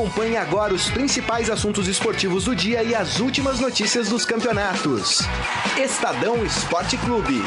[0.00, 5.18] Acompanhe agora os principais assuntos esportivos do dia e as últimas notícias dos campeonatos.
[5.78, 7.42] Estadão Esporte Clube.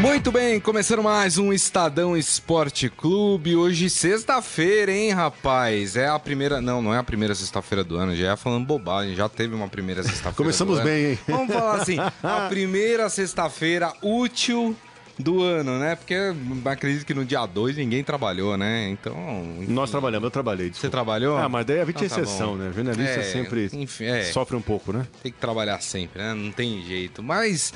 [0.00, 3.56] Muito bem, começando mais um Estadão Esporte Clube.
[3.56, 5.94] Hoje, sexta-feira, hein, rapaz?
[5.94, 6.62] É a primeira.
[6.62, 9.68] Não, não é a primeira sexta-feira do ano, já é falando bobagem, já teve uma
[9.68, 10.36] primeira sexta-feira.
[10.36, 11.18] Começamos bem, hein?
[11.28, 14.74] Vamos falar assim: a primeira sexta-feira útil
[15.20, 15.94] do ano, né?
[15.94, 16.14] Porque
[16.64, 18.88] acredito que no dia 2 ninguém trabalhou, né?
[18.88, 19.14] Então.
[19.60, 19.72] Enfim.
[19.72, 20.70] Nós trabalhamos, eu trabalhei.
[20.70, 20.86] Desculpa.
[20.86, 21.36] Você trabalhou?
[21.36, 22.56] Ah, mas daí a gente então, tá exceção, bom.
[22.56, 22.72] né?
[22.74, 25.06] Jornalista é, sempre enfim, é, sofre um pouco, né?
[25.22, 26.34] Tem que trabalhar sempre, né?
[26.34, 27.22] Não tem jeito.
[27.22, 27.72] Mas.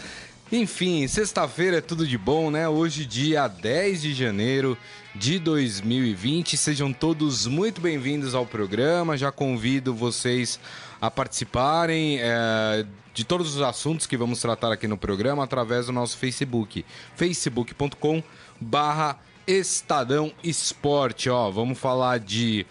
[0.52, 2.68] Enfim, sexta-feira é tudo de bom, né?
[2.68, 4.76] Hoje, dia 10 de janeiro
[5.15, 6.56] de 2020.
[6.56, 9.16] Sejam todos muito bem-vindos ao programa.
[9.16, 10.60] Já convido vocês
[11.01, 12.18] a participarem.
[12.20, 16.84] É de todos os assuntos que vamos tratar aqui no programa através do nosso Facebook,
[17.14, 18.20] facebook.com
[18.60, 21.30] barra Estadão Esporte.
[21.30, 22.66] Ó, vamos falar de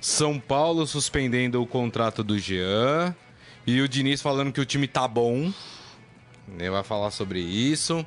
[0.00, 3.14] São Paulo suspendendo o contrato do Jean
[3.66, 5.52] e o Diniz falando que o time tá bom.
[6.56, 8.06] Ele vai falar sobre isso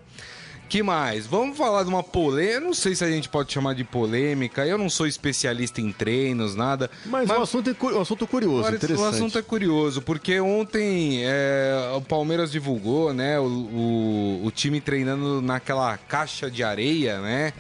[0.72, 1.28] que mais?
[1.28, 2.62] Vamos falar de uma polêmica.
[2.62, 4.66] Não sei se a gente pode chamar de polêmica.
[4.66, 6.90] Eu não sou especialista em treinos, nada.
[7.06, 7.38] Mas, mas...
[7.38, 9.06] o assunto é um assunto curioso, Agora, interessante.
[9.06, 14.80] O assunto é curioso, porque ontem é, o Palmeiras divulgou, né, o, o, o time
[14.80, 17.52] treinando naquela caixa de areia, né?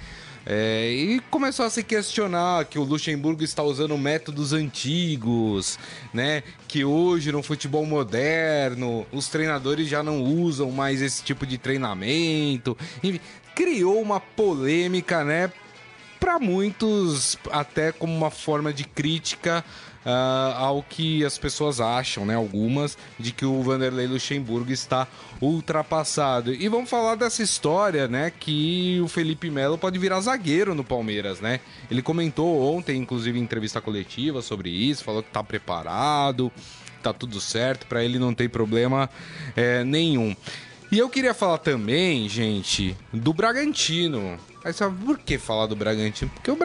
[0.46, 5.78] É, e começou a se questionar que o Luxemburgo está usando métodos antigos,
[6.14, 6.42] né?
[6.68, 12.76] Que hoje no futebol moderno os treinadores já não usam mais esse tipo de treinamento.
[13.04, 13.20] Enfim,
[13.56, 15.52] criou uma polêmica, né?
[16.20, 19.64] Para muitos, até como uma forma de crítica
[20.06, 22.36] uh, ao que as pessoas acham, né?
[22.36, 25.08] Algumas, de que o Vanderlei Luxemburgo está
[25.42, 26.54] ultrapassado.
[26.54, 28.32] E vamos falar dessa história, né?
[28.32, 31.60] Que o Felipe Melo pode virar zagueiro no Palmeiras, né?
[31.90, 36.52] Ele comentou ontem, inclusive em entrevista coletiva, sobre isso, falou que está preparado,
[37.02, 39.10] tá tudo certo, para ele não tem problema
[39.56, 40.36] é, nenhum.
[40.92, 44.38] E eu queria falar também, gente, do Bragantino.
[44.64, 44.74] Aí
[45.06, 46.30] por que falar do Bragantino?
[46.36, 46.58] Porque o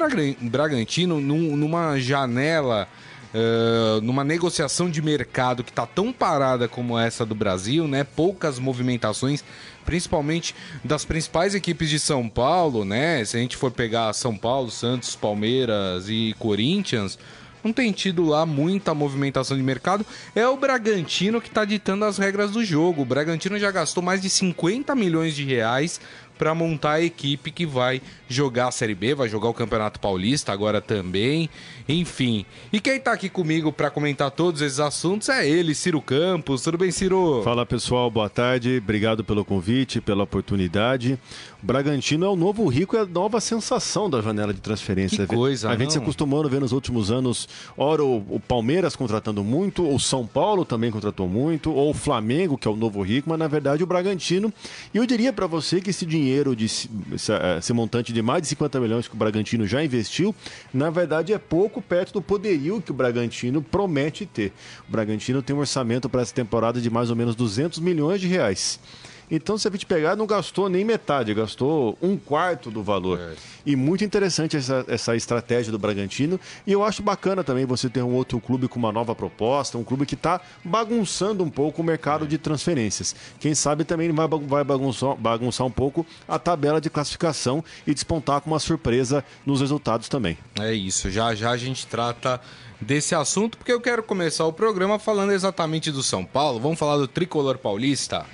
[0.42, 2.88] Bragantino, numa janela
[3.34, 8.04] Uh, numa negociação de mercado que está tão parada como essa do Brasil, né?
[8.04, 9.44] Poucas movimentações,
[9.84, 13.24] principalmente das principais equipes de São Paulo, né?
[13.24, 17.18] Se a gente for pegar São Paulo, Santos, Palmeiras e Corinthians,
[17.66, 20.06] não tem tido lá muita movimentação de mercado.
[20.34, 23.02] É o Bragantino que está ditando as regras do jogo.
[23.02, 26.00] O Bragantino já gastou mais de 50 milhões de reais
[26.38, 30.52] para montar a equipe que vai jogar a Série B, vai jogar o Campeonato Paulista
[30.52, 31.48] agora também,
[31.88, 32.44] enfim.
[32.72, 36.62] E quem está aqui comigo para comentar todos esses assuntos é ele, Ciro Campos.
[36.62, 37.42] Tudo bem, Ciro?
[37.42, 41.18] Fala pessoal, boa tarde, obrigado pelo convite, pela oportunidade.
[41.62, 45.26] O Bragantino é o novo rico, é a nova sensação da janela de transferência.
[45.26, 45.90] Que coisa, A gente não?
[45.90, 50.64] se acostumou a ver nos últimos anos, ora o, Palmeiras contratando muito, o São Paulo
[50.64, 53.86] também contratou muito, ou o Flamengo, que é o novo rico, mas na verdade o
[53.86, 54.52] Bragantino.
[54.92, 56.90] E eu diria para você que esse dinheiro, de, esse,
[57.58, 60.34] esse montante de mais de 50 milhões que o Bragantino já investiu,
[60.72, 64.52] na verdade é pouco perto do poderio que o Bragantino promete ter.
[64.88, 68.28] O Bragantino tem um orçamento para essa temporada de mais ou menos 200 milhões de
[68.28, 68.78] reais.
[69.30, 73.18] Então, se a gente pegar, não gastou nem metade, gastou um quarto do valor.
[73.18, 73.34] É.
[73.64, 76.38] E muito interessante essa, essa estratégia do Bragantino.
[76.66, 79.84] E eu acho bacana também você ter um outro clube com uma nova proposta, um
[79.84, 82.28] clube que está bagunçando um pouco o mercado é.
[82.28, 83.14] de transferências.
[83.40, 88.40] Quem sabe também vai, vai bagunçar, bagunçar um pouco a tabela de classificação e despontar
[88.40, 90.38] com uma surpresa nos resultados também.
[90.60, 92.40] É isso, já já a gente trata
[92.80, 96.60] desse assunto, porque eu quero começar o programa falando exatamente do São Paulo.
[96.60, 98.26] Vamos falar do tricolor paulista.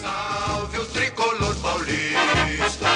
[0.00, 2.88] Salve o tricolor paulista,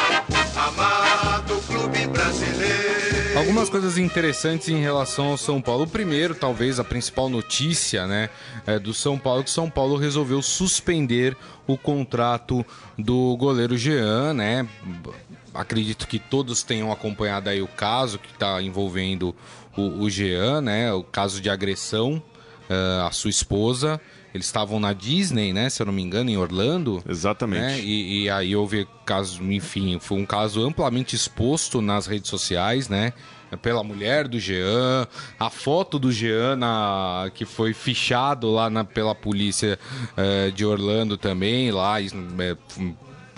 [0.57, 3.39] amado clube brasileiro.
[3.39, 5.87] Algumas coisas interessantes em relação ao São Paulo.
[5.87, 8.31] Primeiro, talvez a principal notícia, né,
[8.67, 12.65] é do São Paulo que São Paulo resolveu suspender o contrato
[12.99, 14.67] do goleiro Jean, né?
[15.53, 19.35] Acredito que todos tenham acompanhado aí o caso que está envolvendo
[19.77, 20.93] o, o Jean, né?
[20.93, 22.23] O caso de agressão
[22.71, 24.01] uh, à sua esposa.
[24.35, 25.71] Eles estavam na Disney, né?
[25.71, 27.01] Se eu não me engano, em Orlando.
[27.09, 27.63] Exatamente.
[27.63, 27.81] Né?
[27.81, 33.13] E, e, aí houve caso, enfim, foi um caso amplamente exposto nas redes sociais, né?
[33.63, 35.07] Pela mulher do Jean,
[35.39, 39.79] a foto do Jean na, que foi fichado lá na, pela polícia
[40.19, 42.57] uh, de Orlando também, lá é,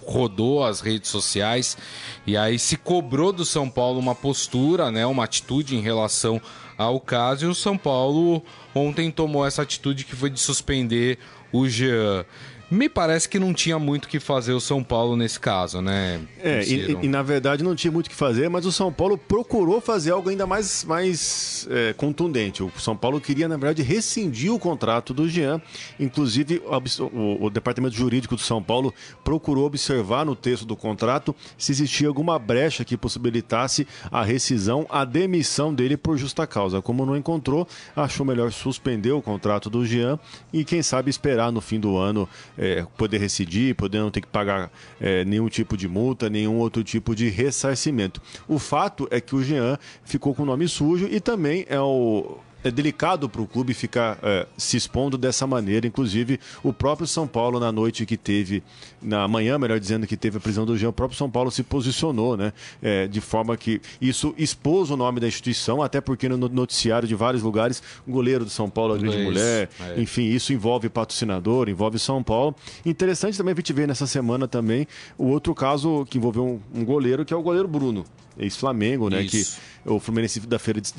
[0.07, 1.77] rodou as redes sociais
[2.27, 6.41] e aí se cobrou do São Paulo uma postura, né, uma atitude em relação
[6.77, 8.43] ao caso e o São Paulo
[8.75, 11.19] ontem tomou essa atitude que foi de suspender
[11.53, 12.25] o Jean.
[12.69, 16.21] Me parece que não tinha muito o que fazer o São Paulo nesse caso, né?
[16.43, 19.17] É, e, e, na verdade não tinha muito o que fazer, mas o São Paulo
[19.17, 22.65] procurou fazer algo ainda mais, mais é, contundente.
[22.65, 25.63] O São Paulo queria, na verdade, rescindir o contrato do Jean.
[25.99, 28.93] Inclusive, o, o, o departamento jurídico do São Paulo
[29.23, 35.05] procurou observar no texto do contrato se existia alguma brecha que possibilitasse a rescisão, a
[35.05, 36.83] demissão dele por justa causa.
[36.83, 40.19] Como não encontrou, achou melhor suspender o contrato do Jean
[40.53, 42.29] e, quem sabe, esperar no fim do ano
[42.59, 44.71] é, poder residir, poder não ter que pagar
[45.01, 48.21] é, nenhum tipo de multa, nenhum outro tipo de ressarcimento.
[48.49, 52.39] O fato é que o Jean ficou com o nome sujo e também é o
[52.67, 55.87] é delicado para o clube ficar é, se expondo dessa maneira.
[55.87, 58.63] Inclusive, o próprio São Paulo, na noite que teve,
[59.01, 61.63] na manhã, melhor dizendo, que teve a prisão do Jean, o próprio São Paulo se
[61.63, 62.53] posicionou, né?
[62.83, 67.15] É, de forma que isso expôs o nome da instituição, até porque no noticiário de
[67.15, 70.01] vários lugares, o goleiro do São Paulo, a grande mulher, é.
[70.01, 72.55] enfim, isso envolve patrocinador, envolve São Paulo.
[72.85, 74.87] Interessante também a gente ver nessa semana também
[75.17, 78.05] o outro caso que envolveu um, um goleiro, que é o goleiro Bruno
[78.39, 79.23] ex-Flamengo, né?
[79.23, 79.57] Isso.
[79.57, 80.93] Que o Fluminense da Feira de,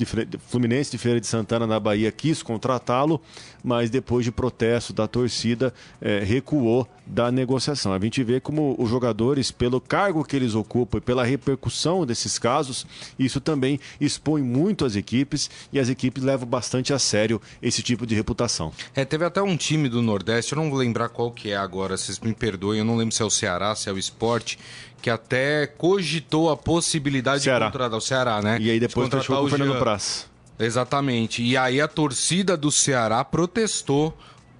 [0.48, 3.20] Fluminense de Feira de Santana na Bahia quis contratá-lo,
[3.62, 7.92] mas depois de protesto da torcida é, recuou da negociação.
[7.92, 12.38] A gente vê como os jogadores, pelo cargo que eles ocupam e pela repercussão desses
[12.38, 12.86] casos,
[13.18, 18.06] isso também expõe muito as equipes e as equipes levam bastante a sério esse tipo
[18.06, 18.72] de reputação.
[18.94, 21.96] É, teve até um time do Nordeste, eu não vou lembrar qual que é agora,
[21.96, 24.58] vocês me perdoem, eu não lembro se é o Ceará, se é o Esporte,
[25.00, 27.66] que até cogitou a possibilidade Ceará.
[27.66, 28.58] de contratar o Ceará, né?
[28.60, 30.26] E aí depois fechou o Fernando Praz.
[30.58, 31.42] Exatamente.
[31.42, 34.16] E aí a torcida do Ceará protestou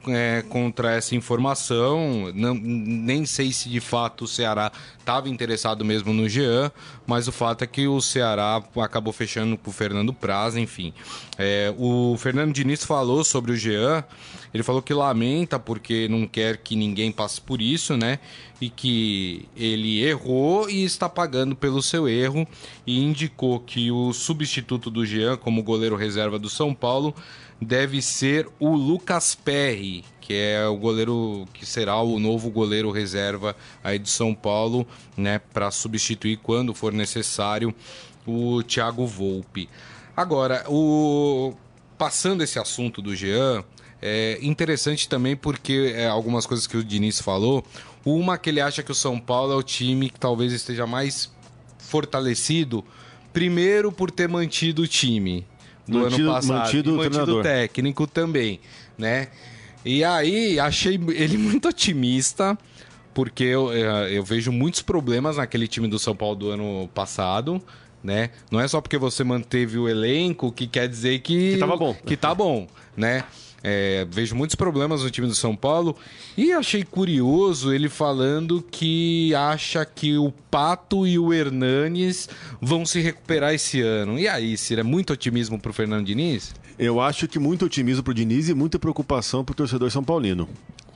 [0.06, 2.32] é, contra essa informação.
[2.34, 6.70] Não, nem sei se de fato o Ceará estava interessado mesmo no Jean,
[7.06, 10.92] mas o fato é que o Ceará acabou fechando com o Fernando Praz, enfim.
[11.38, 14.04] É, o Fernando Diniz falou sobre o Jean,
[14.52, 18.18] ele falou que lamenta porque não quer que ninguém passe por isso, né?
[18.60, 22.46] E que ele errou e está pagando pelo seu erro
[22.86, 27.14] e indicou que o substituto do Jean como goleiro reserva do São Paulo
[27.60, 33.56] deve ser o Lucas Perry, que é o goleiro que será o novo goleiro reserva
[33.82, 37.74] aí de São Paulo, né, para substituir quando for necessário
[38.26, 39.68] o Thiago Volpe.
[40.16, 41.54] Agora, o
[41.96, 43.64] passando esse assunto do Jean,
[44.00, 47.64] é interessante também porque é, algumas coisas que o Diniz falou,
[48.04, 51.30] uma que ele acha que o São Paulo é o time que talvez esteja mais
[51.78, 52.84] fortalecido,
[53.32, 55.44] primeiro por ter mantido o time
[55.88, 58.60] do mantido, ano passado, mantido, e mantido técnico também,
[58.96, 59.28] né?
[59.84, 62.58] E aí, achei ele muito otimista,
[63.14, 67.60] porque eu, eh, eu vejo muitos problemas naquele time do São Paulo do ano passado.
[68.00, 68.30] Né?
[68.48, 71.94] Não é só porque você manteve o elenco que quer dizer que, que tava bom.
[72.06, 73.24] Que tá bom, né?
[73.62, 75.96] É, vejo muitos problemas no time do São Paulo
[76.36, 82.28] e achei curioso ele falando que acha que o Pato e o Hernanes
[82.60, 84.18] vão se recuperar esse ano.
[84.18, 86.54] E aí, Cira, é muito otimismo pro Fernando Diniz?
[86.78, 90.48] Eu acho que muito otimismo pro Diniz e muita preocupação pro torcedor São Paulino.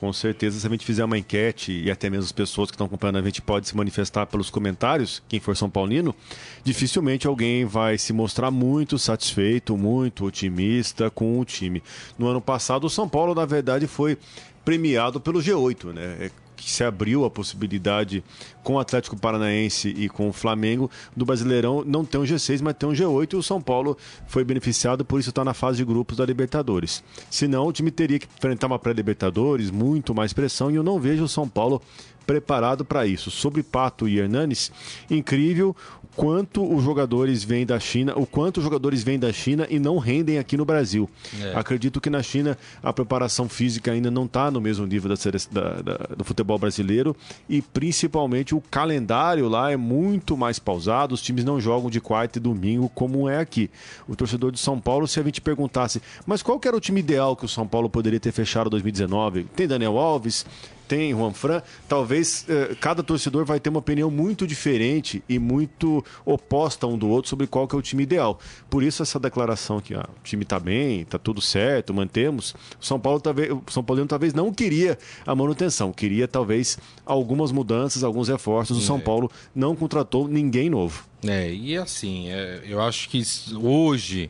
[0.03, 2.87] Com certeza, se a gente fizer uma enquete e até mesmo as pessoas que estão
[2.87, 6.13] acompanhando a gente pode se manifestar pelos comentários, quem for São Paulino,
[6.61, 11.81] dificilmente alguém vai se mostrar muito satisfeito, muito otimista com o time.
[12.19, 14.17] No ano passado, o São Paulo, na verdade, foi
[14.65, 16.29] premiado pelo G8, né?
[16.63, 18.23] Que se abriu a possibilidade
[18.63, 22.75] com o Atlético Paranaense e com o Flamengo do Brasileirão não tem um G6, mas
[22.75, 25.85] tem um G8 e o São Paulo foi beneficiado, por isso está na fase de
[25.85, 27.03] grupos da Libertadores.
[27.29, 31.25] Senão o time teria que enfrentar uma pré-Libertadores, muito mais pressão e eu não vejo
[31.25, 31.81] o São Paulo
[32.25, 33.29] preparado para isso.
[33.29, 34.71] Sobre Pato e Hernanes,
[35.09, 35.75] incrível
[36.15, 39.97] quanto os jogadores vêm da China, o quanto os jogadores vêm da China e não
[39.97, 41.09] rendem aqui no Brasil.
[41.41, 41.53] É.
[41.55, 45.15] Acredito que na China a preparação física ainda não está no mesmo nível da,
[45.51, 47.15] da, da, do futebol brasileiro
[47.49, 52.37] e principalmente o calendário lá é muito mais pausado, os times não jogam de quarta
[52.37, 53.69] e domingo como é aqui.
[54.07, 57.35] O torcedor de São Paulo, se a gente perguntasse, mas qual era o time ideal
[57.35, 59.45] que o São Paulo poderia ter fechado 2019?
[59.55, 60.45] Tem Daniel Alves,
[60.87, 66.03] tem Juan Fran, talvez eh, cada torcedor vai ter uma opinião muito diferente e muito
[66.25, 68.39] oposta um do outro sobre qual que é o time ideal.
[68.69, 72.55] Por isso essa declaração que ah, o time está bem, está tudo certo, mantemos.
[72.79, 77.51] O São Paulo talvez, o São Paulo talvez não queria a manutenção, queria talvez algumas
[77.51, 78.77] mudanças, alguns reforços.
[78.77, 79.01] O São é.
[79.01, 81.05] Paulo não contratou ninguém novo.
[81.25, 83.23] É, e assim, é, eu acho que
[83.55, 84.29] hoje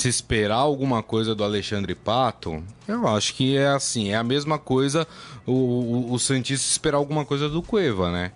[0.00, 4.58] se esperar alguma coisa do Alexandre Pato, eu acho que é assim, é a mesma
[4.58, 5.06] coisa
[5.46, 8.32] o, o, o Santista esperar alguma coisa do Cueva, né?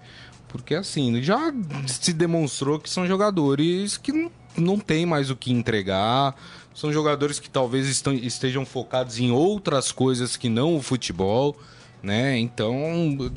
[0.48, 1.52] Porque assim, já
[1.86, 6.36] se demonstrou que são jogadores que não, não tem mais o que entregar,
[6.74, 11.56] são jogadores que talvez estejam focados em outras coisas que não o futebol,
[12.02, 12.38] né?
[12.38, 12.74] Então,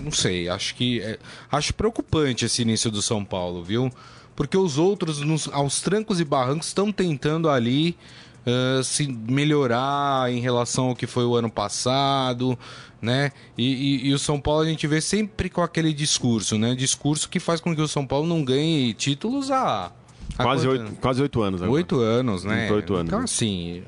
[0.03, 1.17] não sei, acho que é,
[1.49, 3.89] acho preocupante esse início do São Paulo, viu?
[4.37, 7.97] Porque os outros, nos, aos trancos e barrancos, estão tentando ali
[8.45, 12.57] uh, se melhorar em relação ao que foi o ano passado,
[13.01, 13.31] né?
[13.57, 16.75] E, e, e, o São Paulo a gente vê sempre com aquele discurso, né?
[16.75, 19.91] Discurso que faz com que o São Paulo não ganhe títulos a
[20.35, 21.75] Quase oito, quase oito anos agora.
[21.75, 22.71] Oito anos, né?
[22.71, 23.07] Oito anos.
[23.07, 23.81] Então, assim,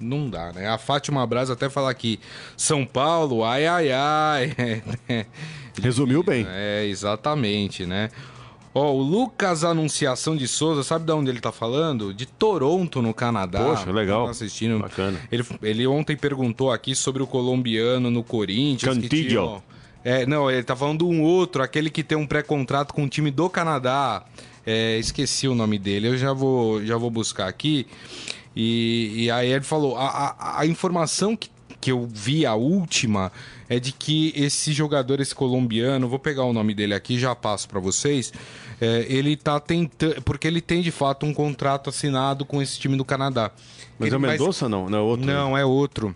[0.00, 0.68] não dá, né?
[0.68, 2.18] A Fátima Braz até fala aqui,
[2.56, 4.56] São Paulo, ai, ai, ai.
[5.80, 6.44] Resumiu bem.
[6.48, 8.10] É, exatamente, né?
[8.76, 12.12] Ó, oh, o Lucas Anunciação de Souza, sabe de onde ele tá falando?
[12.12, 13.64] De Toronto, no Canadá.
[13.64, 14.26] Poxa, legal.
[14.26, 14.78] Tá assistindo.
[14.78, 15.18] Bacana.
[15.32, 18.98] Ele, ele ontem perguntou aqui sobre o colombiano no Corinthians.
[18.98, 19.62] Cantillo.
[20.04, 23.08] É, não, ele tá falando de um outro, aquele que tem um pré-contrato com o
[23.08, 24.22] time do Canadá.
[24.66, 27.86] É, esqueci o nome dele, eu já vou, já vou buscar aqui.
[28.54, 31.48] E, e aí ele falou: a, a, a informação que,
[31.80, 33.32] que eu vi, a última,
[33.68, 37.68] é de que esse jogador, esse colombiano, vou pegar o nome dele aqui já passo
[37.68, 38.32] para vocês.
[38.80, 40.22] É, ele tá tentando.
[40.22, 43.50] Porque ele tem de fato um contrato assinado com esse time do Canadá.
[43.98, 44.70] Mas ele, é o Mendonça mas...
[44.70, 44.88] não?
[44.88, 45.26] Não é outro?
[45.26, 46.14] Não, é outro.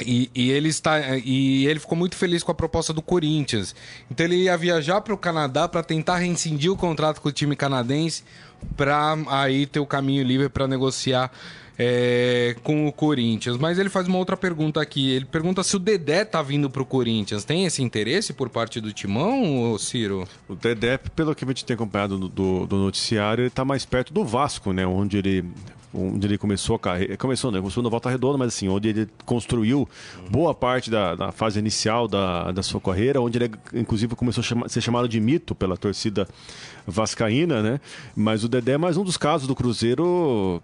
[0.00, 3.74] E, e, ele está e ele ficou muito feliz com a proposta do Corinthians.
[4.10, 7.56] Então ele ia viajar para o Canadá para tentar rescindir o contrato com o time
[7.56, 8.22] canadense
[8.76, 11.30] para aí ter o caminho livre para negociar
[11.78, 13.56] é, com o Corinthians.
[13.56, 15.10] Mas ele faz uma outra pergunta aqui.
[15.12, 17.42] Ele pergunta se o Dedé tá vindo para o Corinthians.
[17.42, 20.28] Tem esse interesse por parte do Timão, Ciro?
[20.46, 24.12] O Dedé, pelo que a gente tem acompanhado do, do noticiário, ele está mais perto
[24.12, 24.86] do Vasco, né?
[24.86, 25.44] Onde ele
[25.92, 27.16] onde ele começou a carreira.
[27.16, 27.58] Começou, né?
[27.58, 29.88] Começou no Volta Redonda, mas assim, onde ele construiu
[30.30, 34.44] boa parte da, da fase inicial da, da sua carreira, onde ele, inclusive, começou a
[34.44, 36.28] chama, ser chamado de mito pela torcida
[36.86, 37.80] vascaína, né?
[38.14, 40.62] Mas o Dedé é mais um dos casos do Cruzeiro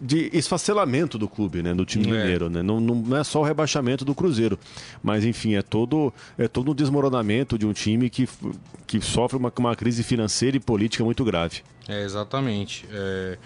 [0.00, 2.10] de esfacelamento do clube, né, do time é.
[2.10, 2.62] mineiro, né?
[2.62, 4.58] Não, não, é só o rebaixamento do Cruzeiro,
[5.02, 8.28] mas enfim é todo é todo um desmoronamento de um time que,
[8.86, 11.62] que sofre uma, uma crise financeira e política muito grave.
[11.86, 12.86] É exatamente.
[12.90, 13.38] É...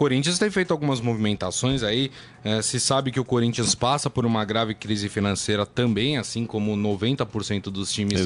[0.00, 2.10] Corinthians tem feito algumas movimentações aí.
[2.42, 6.74] É, se sabe que o Corinthians passa por uma grave crise financeira também, assim como
[6.74, 8.18] 90% dos times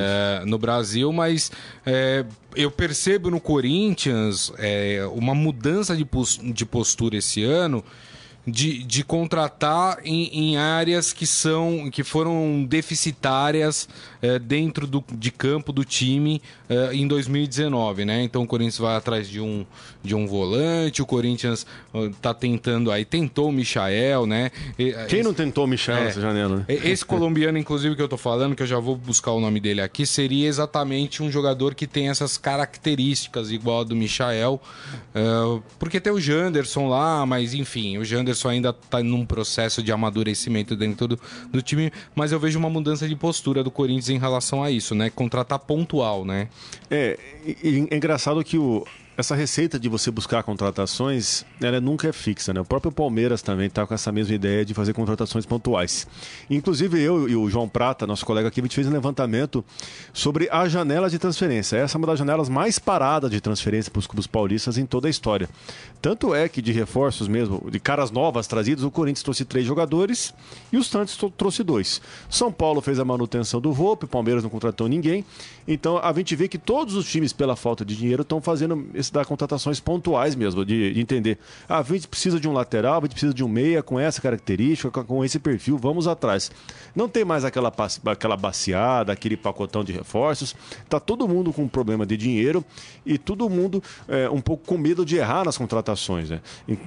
[0.00, 1.52] é, no Brasil, mas
[1.86, 2.24] é,
[2.56, 6.04] eu percebo no Corinthians é, uma mudança de,
[6.52, 7.84] de postura esse ano
[8.44, 13.88] de, de contratar em, em, áreas que são que foram deficitárias
[14.22, 18.22] é, dentro do, de campo do time é, em 2019, né?
[18.22, 19.64] Então o Corinthians vai atrás de um,
[20.02, 21.66] de um volante, o Corinthians
[22.10, 24.50] está tentando aí, tentou o Michael, né?
[24.78, 26.56] E, Quem esse, não tentou o Michael é, nessa janela?
[26.56, 26.64] Né?
[26.68, 29.80] Esse colombiano, inclusive, que eu tô falando, que eu já vou buscar o nome dele
[29.80, 34.60] aqui, seria exatamente um jogador que tem essas características igual a do Michael,
[35.78, 39.92] porque tem o Janderson lá, mas enfim, o Janderson Anderson ainda está num processo de
[39.92, 44.18] amadurecimento dentro do, do, time, mas eu vejo uma mudança de postura do Corinthians em
[44.18, 45.10] relação a isso, né?
[45.10, 46.48] Contratar pontual, né?
[46.90, 48.84] É, é engraçado que o,
[49.16, 52.60] essa receita de você buscar contratações, ela nunca é fixa, né?
[52.60, 56.06] O próprio Palmeiras também está com essa mesma ideia de fazer contratações pontuais.
[56.48, 59.62] Inclusive eu e o João Prata, nosso colega aqui, a gente fez um levantamento
[60.14, 61.76] sobre a janela de transferência.
[61.76, 65.08] Essa é uma das janelas mais paradas de transferência para os clubes paulistas em toda
[65.08, 65.48] a história.
[66.00, 70.34] Tanto é que de reforços mesmo, de caras novas trazidas, o Corinthians trouxe três jogadores
[70.72, 72.00] e o Santos trouxe dois.
[72.30, 75.24] São Paulo fez a manutenção do Volpe, o Palmeiras não contratou ninguém.
[75.68, 79.12] Então a gente vê que todos os times, pela falta de dinheiro, estão fazendo esse
[79.12, 81.38] dar contratações pontuais mesmo, de, de, entender.
[81.68, 84.20] Ah, a gente precisa de um lateral, a gente precisa de um meia com essa
[84.20, 86.50] característica, com esse perfil, vamos atrás.
[86.94, 87.72] Não tem mais aquela,
[88.06, 90.54] aquela baciada, aquele pacotão de reforços.
[90.88, 92.64] Tá todo mundo com um problema de dinheiro
[93.04, 96.30] e todo mundo é, um pouco com medo de errar nas contratações.
[96.30, 96.40] Né?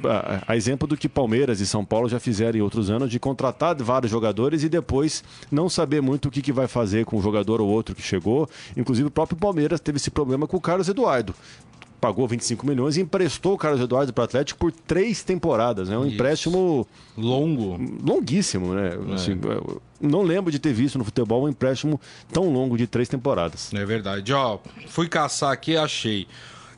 [0.04, 3.20] A, a exemplo do que Palmeiras e São Paulo já fizeram em outros anos, de
[3.20, 7.22] contratar vários jogadores e depois não saber muito o que, que vai fazer com um
[7.22, 8.50] jogador ou outro que chegou.
[8.76, 11.36] Inclusive o próprio Palmeiras teve esse problema com o Carlos Eduardo
[12.00, 15.90] pagou 25 milhões e emprestou o Carlos Eduardo para o Atlético por três temporadas.
[15.90, 15.98] É né?
[15.98, 16.16] um Isso.
[16.16, 16.88] empréstimo
[17.18, 18.98] longo, longuíssimo, né?
[19.10, 19.14] É.
[19.14, 19.40] Assim,
[20.00, 22.00] não lembro de ter visto no futebol um empréstimo
[22.32, 23.74] tão longo de três temporadas.
[23.74, 24.34] É verdade.
[24.34, 26.28] Ó, fui caçar aqui, achei.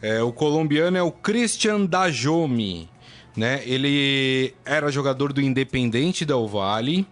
[0.02, 2.88] É, o colombiano é o Christian Dajome,
[3.36, 3.62] né?
[3.66, 7.06] Ele era jogador do Independente Del Valle,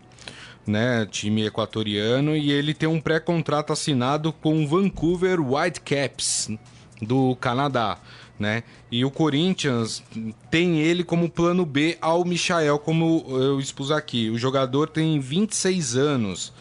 [0.68, 6.50] né, time equatoriano, e ele tem um pré-contrato assinado com o Vancouver Whitecaps,
[7.02, 7.98] do Canadá,
[8.40, 8.64] né?
[8.92, 10.04] E o Corinthians
[10.50, 14.30] tem ele como plano B ao Michael, como eu expus aqui.
[14.30, 16.54] O jogador tem 26 anos,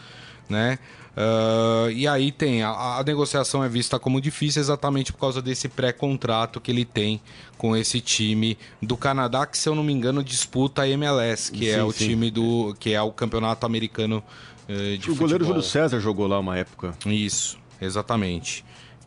[0.49, 0.79] né?
[1.15, 5.69] Uh, e aí tem, a, a, negociação é vista como difícil exatamente por causa desse
[5.69, 7.21] pré-contrato que ele tem
[7.57, 11.69] com esse time do Canadá, que se eu não me engano disputa a MLS, que
[11.69, 12.09] é sim, é o sim.
[12.09, 12.75] time do.
[12.77, 14.21] que é o campeonato americano
[14.67, 15.13] uh, de o futebol.
[15.13, 16.93] O goleiro Júlio César jogou lá uma época.
[17.05, 18.65] Isso, exatamente.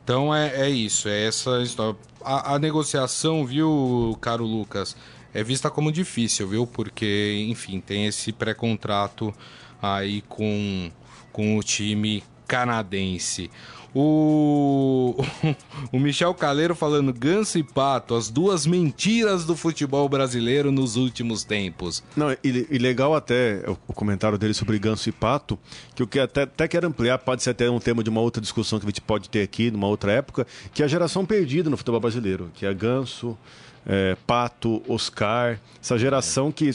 [0.08, 1.94] Então é, é isso, é essa história.
[2.24, 4.96] A, a negociação, viu, caro Lucas,
[5.34, 6.66] é vista como difícil, viu?
[6.66, 9.34] Porque, enfim, tem esse pré-contrato
[9.82, 10.90] aí com
[11.30, 13.50] com o time canadense.
[13.95, 15.14] O,
[15.93, 21.43] o Michel Caleiro falando Ganso e Pato, as duas mentiras do futebol brasileiro nos últimos
[21.43, 22.02] tempos.
[22.17, 25.59] Não, e, e legal até o comentário dele sobre Ganso e Pato,
[25.95, 28.43] que o que até, até quero ampliar, pode ser até um tema de uma outra
[28.43, 31.71] discussão que a gente pode ter aqui, numa outra época, que é a geração perdida
[31.71, 33.38] no futebol brasileiro, que é Ganso,
[33.87, 36.71] é, Pato, Oscar, essa geração que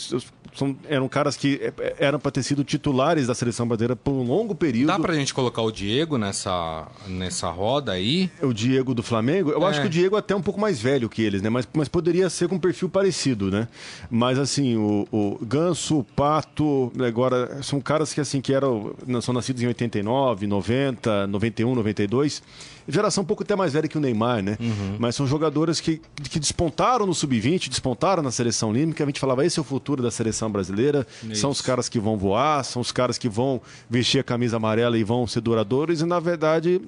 [0.56, 4.12] são, eram caras que é, é, eram para ter sido titulares da seleção brasileira por
[4.12, 4.88] um longo período.
[4.88, 8.30] Dá pra gente colocar o Diego nessa, nessa roda aí?
[8.42, 9.52] O Diego do Flamengo?
[9.52, 9.70] Eu é.
[9.70, 11.50] acho que o Diego é até um pouco mais velho que eles, né?
[11.50, 13.68] Mas, mas poderia ser com um perfil parecido, né?
[14.10, 19.34] Mas assim, o, o Ganso, o Pato, agora são caras que assim que eram são
[19.34, 22.44] nascidos em 89, 90, 91, 92
[22.88, 24.58] geração um pouco até mais velha que o Neymar, né?
[24.60, 24.98] Uhum.
[25.00, 29.04] Mas são jogadores que, que despontaram no sub-20, despontaram na seleção olímpica.
[29.04, 31.06] A gente falava, esse é o futuro da seleção brasileira.
[31.24, 31.42] Isso.
[31.42, 34.98] São os caras que vão voar, são os caras que vão vestir a camisa amarela
[34.98, 36.02] e vão ser duradouros.
[36.02, 36.82] E na verdade,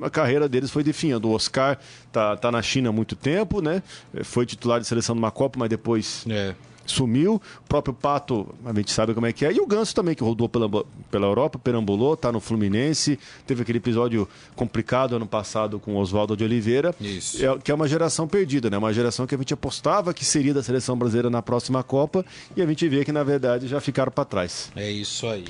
[0.00, 1.28] a carreira deles foi definhando.
[1.28, 1.78] O Oscar
[2.12, 3.82] tá, tá na China há muito tempo, né?
[4.22, 6.24] Foi titular de seleção numa Copa, mas depois.
[6.28, 6.54] É
[6.86, 7.34] sumiu.
[7.34, 9.52] O próprio Pato, a gente sabe como é que é.
[9.52, 10.68] E o Ganso também, que rodou pela,
[11.10, 13.18] pela Europa, perambulou, tá no Fluminense.
[13.46, 16.94] Teve aquele episódio complicado ano passado com o Oswaldo de Oliveira.
[17.00, 17.44] Isso.
[17.44, 18.78] É, que é uma geração perdida, né?
[18.78, 22.24] Uma geração que a gente apostava que seria da seleção brasileira na próxima Copa.
[22.56, 24.70] E a gente vê que, na verdade, já ficaram para trás.
[24.76, 25.44] É isso aí.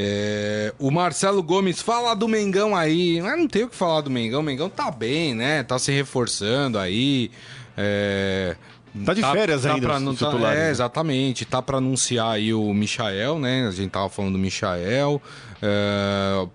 [0.00, 3.20] É, o Marcelo Gomes fala do Mengão aí.
[3.20, 4.40] Mas não tem o que falar do Mengão.
[4.40, 5.64] O Mengão tá bem, né?
[5.64, 7.30] Tá se reforçando aí.
[7.76, 8.56] É,
[9.04, 10.70] Tá de tá, férias tá ainda, pra, tá, É, né?
[10.70, 11.44] exatamente.
[11.44, 13.66] Tá para anunciar aí o Michael, né?
[13.66, 15.20] A gente tava falando do Michael.
[15.62, 16.46] É,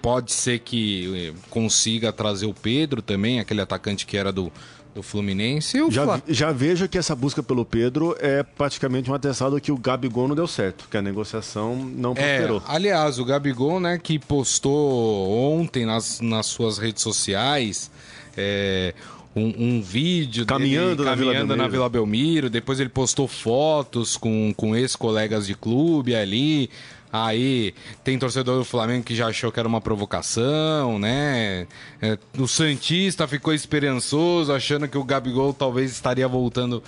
[0.00, 4.52] pode ser que eh, consiga trazer o Pedro também, aquele atacante que era do,
[4.94, 5.78] do Fluminense.
[5.90, 6.22] já, Fla...
[6.28, 10.34] já vejo que essa busca pelo Pedro é praticamente um atestado que o Gabigol não
[10.34, 12.58] deu certo, que a negociação não é, prosperou.
[12.58, 17.90] É, aliás, o Gabigol, né, que postou ontem nas, nas suas redes sociais.
[18.36, 18.94] É,
[19.38, 22.50] um, um vídeo caminhando, dele, na, caminhando Vila na Vila Belmiro.
[22.50, 26.68] Depois ele postou fotos com, com ex-colegas de clube ali.
[27.10, 27.74] Aí
[28.04, 31.66] tem torcedor do Flamengo que já achou que era uma provocação, né?
[32.02, 36.82] É, o Santista ficou esperançoso, achando que o Gabigol talvez estaria voltando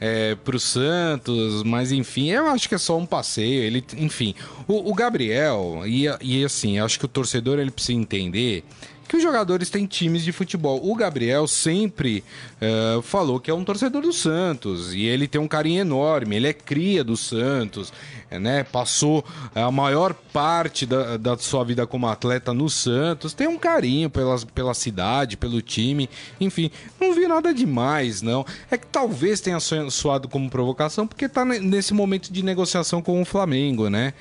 [0.00, 3.62] é, pro Santos, mas enfim, eu acho que é só um passeio.
[3.62, 4.34] Ele, enfim,
[4.66, 8.64] o, o Gabriel, e, e assim, acho que o torcedor ele precisa entender
[9.08, 10.80] que os jogadores têm times de futebol.
[10.82, 12.22] O Gabriel sempre
[12.60, 16.36] uh, falou que é um torcedor do Santos e ele tem um carinho enorme.
[16.36, 17.92] Ele é cria do Santos,
[18.30, 18.64] é, né?
[18.64, 23.32] Passou a maior parte da, da sua vida como atleta no Santos.
[23.32, 26.08] Tem um carinho pela, pela cidade, pelo time.
[26.38, 28.44] Enfim, não vi nada demais, não.
[28.70, 33.24] É que talvez tenha soado como provocação porque está nesse momento de negociação com o
[33.24, 34.12] Flamengo, né?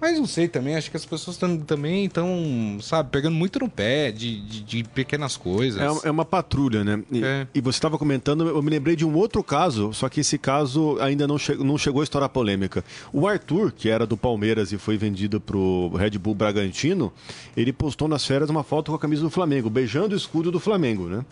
[0.00, 3.68] Mas não sei também, acho que as pessoas tam, também estão, sabe, pegando muito no
[3.68, 5.80] pé de, de, de pequenas coisas.
[5.80, 7.02] É, é, uma patrulha, né?
[7.10, 7.46] E, é.
[7.54, 10.98] e você estava comentando, eu me lembrei de um outro caso, só que esse caso
[11.00, 12.84] ainda não, che não chegou a estourar polêmica.
[13.12, 17.12] O Arthur, que era do Palmeiras e foi vendido pro Red Bull Bragantino,
[17.56, 20.60] ele postou nas férias uma foto com a camisa do Flamengo, beijando o escudo do
[20.60, 21.24] Flamengo, né?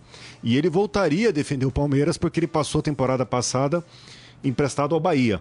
[0.43, 3.85] E ele voltaria a defender o Palmeiras porque ele passou a temporada passada
[4.43, 5.41] emprestado ao Bahia.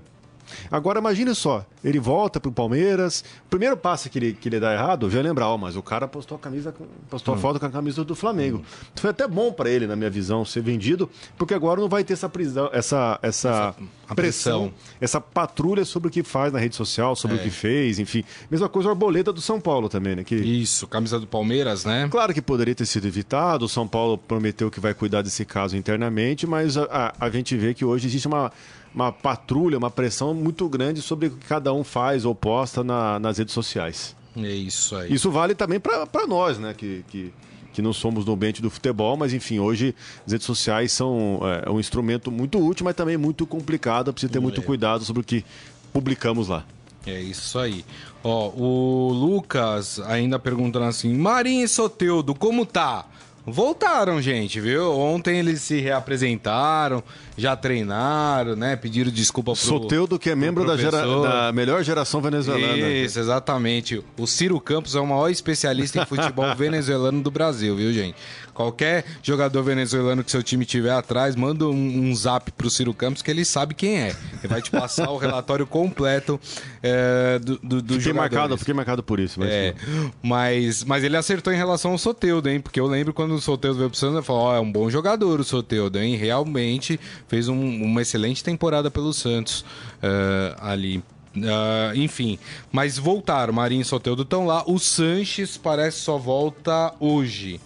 [0.72, 5.06] Agora imagine só, ele volta pro Palmeiras, primeiro passe que ele, que ele dá errado,
[5.06, 6.74] eu já lembrar, ó, mas o cara postou a camisa,
[7.10, 7.38] postou hum.
[7.38, 8.60] a foto com a camisa do Flamengo.
[8.60, 8.64] Hum.
[8.96, 12.14] Foi até bom para ele, na minha visão, ser vendido, porque agora não vai ter
[12.14, 17.16] essa prisão, essa, essa, essa pressão, essa patrulha sobre o que faz na rede social,
[17.16, 17.40] sobre é.
[17.40, 18.24] o que fez, enfim.
[18.50, 20.24] Mesma coisa a arboleta do São Paulo também, né?
[20.24, 20.36] Que...
[20.36, 22.08] Isso, camisa do Palmeiras, né?
[22.10, 25.76] Claro que poderia ter sido evitado, o São Paulo prometeu que vai cuidar desse caso
[25.76, 26.84] internamente, mas a,
[27.20, 28.52] a, a gente vê que hoje existe uma
[28.94, 33.20] uma patrulha, uma pressão muito grande sobre o que cada um faz ou posta na,
[33.20, 34.16] nas redes sociais.
[34.36, 35.14] É isso aí.
[35.14, 36.74] Isso vale também para nós, né?
[36.74, 37.34] Que, que,
[37.72, 41.70] que não somos do ambiente do futebol, mas enfim, hoje as redes sociais são é,
[41.70, 44.12] um instrumento muito útil, mas também muito complicado.
[44.12, 44.64] Precisa ter muito é.
[44.64, 45.44] cuidado sobre o que
[45.92, 46.66] publicamos lá.
[47.06, 47.84] É isso aí.
[48.24, 53.06] Ó, o Lucas ainda perguntando assim: Marinho e Soteudo, como tá?
[53.46, 54.98] Voltaram, gente, viu?
[54.98, 57.04] Ontem eles se reapresentaram,
[57.38, 58.78] já treinaram, né?
[58.78, 62.88] Pediram desculpa pro Soteudo, que é membro da, gera, da, melhor geração venezuelana.
[62.88, 64.02] Isso, exatamente.
[64.18, 68.16] O Ciro Campos é o maior especialista em futebol venezuelano do Brasil, viu, gente?
[68.54, 73.22] Qualquer jogador venezuelano que seu time tiver atrás, manda um, um zap pro Ciro Campos
[73.22, 74.16] que ele sabe quem é.
[74.40, 76.40] Ele vai te passar o relatório completo
[76.82, 79.40] é, do, do, do fiquei marcado, fiquei marcado por isso.
[79.40, 79.76] Mas, é,
[80.22, 82.62] mas, mas ele acertou em relação ao Soteudo, hein?
[82.62, 84.72] Porque eu lembro quando o Soteudo veio pro Santos, ele falou, ó, oh, é um
[84.72, 86.16] bom jogador o Soteudo, hein?
[86.16, 91.04] Realmente fez um, uma excelente temporada pelo Santos uh, ali.
[91.36, 92.38] Uh, enfim,
[92.72, 93.52] mas voltaram.
[93.52, 94.64] Marinho e Soteudo estão lá.
[94.68, 97.60] O Sanches parece só volta hoje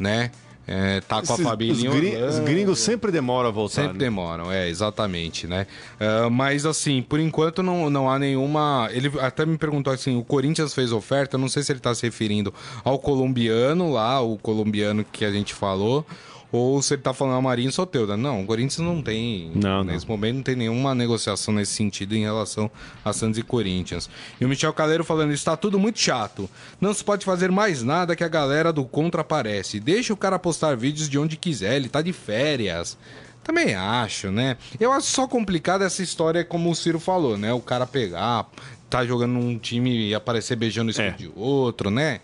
[0.00, 0.30] né?
[0.72, 3.74] É, tá com a família os, gring, os gringos sempre demoram a voltar.
[3.74, 3.98] Sempre né?
[3.98, 5.66] demoram, é, exatamente, né?
[6.00, 8.88] Uh, mas assim, por enquanto não, não há nenhuma.
[8.92, 12.02] Ele até me perguntou assim: o Corinthians fez oferta, não sei se ele está se
[12.02, 16.06] referindo ao colombiano lá, o colombiano que a gente falou,
[16.52, 18.16] ou se ele tá falando a Marinho Soteuda.
[18.16, 19.52] Não, o Corinthians não tem.
[19.54, 20.14] Não, nesse não.
[20.14, 22.70] momento não tem nenhuma negociação nesse sentido em relação
[23.04, 24.10] a Santos e Corinthians.
[24.40, 26.48] E o Michel Caleiro falando: está tudo muito chato.
[26.80, 29.78] Não se pode fazer mais nada que a galera do contra aparece.
[29.78, 32.98] Deixa o cara postar vídeos de onde quiser, ele tá de férias.
[33.42, 34.56] Também acho, né?
[34.78, 37.52] Eu acho só complicado essa história, como o Ciro falou, né?
[37.52, 38.46] O cara pegar,
[38.88, 41.10] tá jogando num time e aparecer beijando o é.
[41.10, 42.20] de outro, né?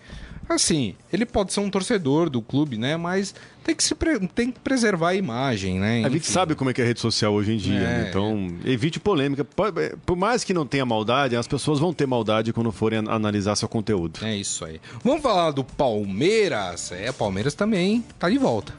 [0.48, 2.96] Assim, ele pode ser um torcedor do clube, né?
[2.96, 4.18] Mas tem que, se pre...
[4.28, 6.04] tem que preservar a imagem, né?
[6.04, 8.06] A gente sabe como é que é a rede social hoje em dia, é, né?
[8.08, 9.44] então evite polêmica.
[9.44, 13.68] Por mais que não tenha maldade, as pessoas vão ter maldade quando forem analisar seu
[13.68, 14.24] conteúdo.
[14.24, 14.80] É isso aí.
[15.02, 16.92] Vamos falar do Palmeiras.
[16.92, 18.72] É, Palmeiras também tá de volta.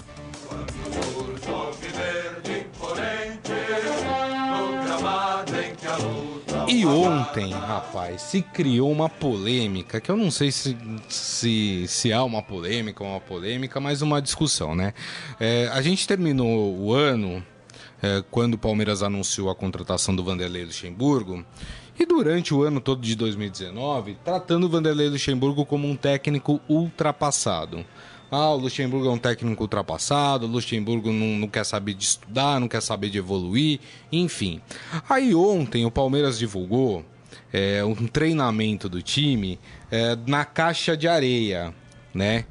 [6.68, 10.78] E ontem, rapaz, se criou uma polêmica, que eu não sei se,
[11.08, 14.94] se, se há uma polêmica ou uma polêmica, mas uma discussão, né?
[15.40, 17.42] É, a gente terminou o ano
[18.02, 21.46] é, quando o Palmeiras anunciou a contratação do Vanderlei Luxemburgo.
[21.98, 27.86] E durante o ano todo de 2019, tratando o Vanderlei Luxemburgo como um técnico ultrapassado.
[28.30, 32.60] Ah, o Luxemburgo é um técnico ultrapassado, o Luxemburgo não, não, quer saber de estudar,
[32.60, 33.80] não quer saber de evoluir,
[34.12, 34.62] enfim.
[35.10, 37.06] Aí ontem o Palmeiras divulgou
[37.54, 39.58] é, um treinamento do time
[39.90, 41.74] é, na caixa de areia,
[42.14, 42.46] né?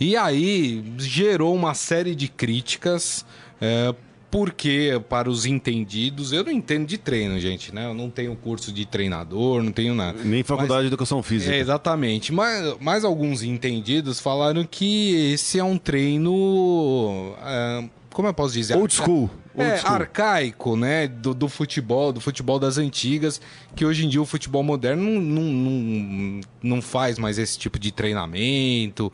[0.00, 3.26] E aí gerou uma série de críticas
[3.60, 3.94] é,
[4.34, 7.86] porque, para os entendidos, eu não entendo de treino, gente, né?
[7.86, 10.18] Eu não tenho curso de treinador, não tenho nada.
[10.24, 11.54] Nem faculdade mas, de educação física.
[11.54, 12.32] É, exatamente.
[12.32, 17.32] Mas, mas alguns entendidos falaram que esse é um treino.
[17.46, 18.76] É, como eu posso dizer?
[18.76, 21.06] Old school é, arcaico, né?
[21.06, 23.40] Do, do, futebol, do futebol das antigas,
[23.74, 27.92] que hoje em dia o futebol moderno não, não, não, faz mais esse tipo de
[27.92, 29.12] treinamento.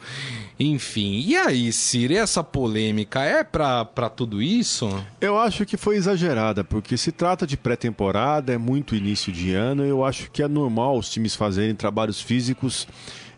[0.58, 1.22] Enfim.
[1.26, 4.88] E aí, Ciro, essa polêmica é pra, pra tudo isso?
[5.20, 9.84] Eu acho que foi exagerada, porque se trata de pré-temporada, é muito início de ano,
[9.84, 12.86] eu acho que é normal os times fazerem trabalhos físicos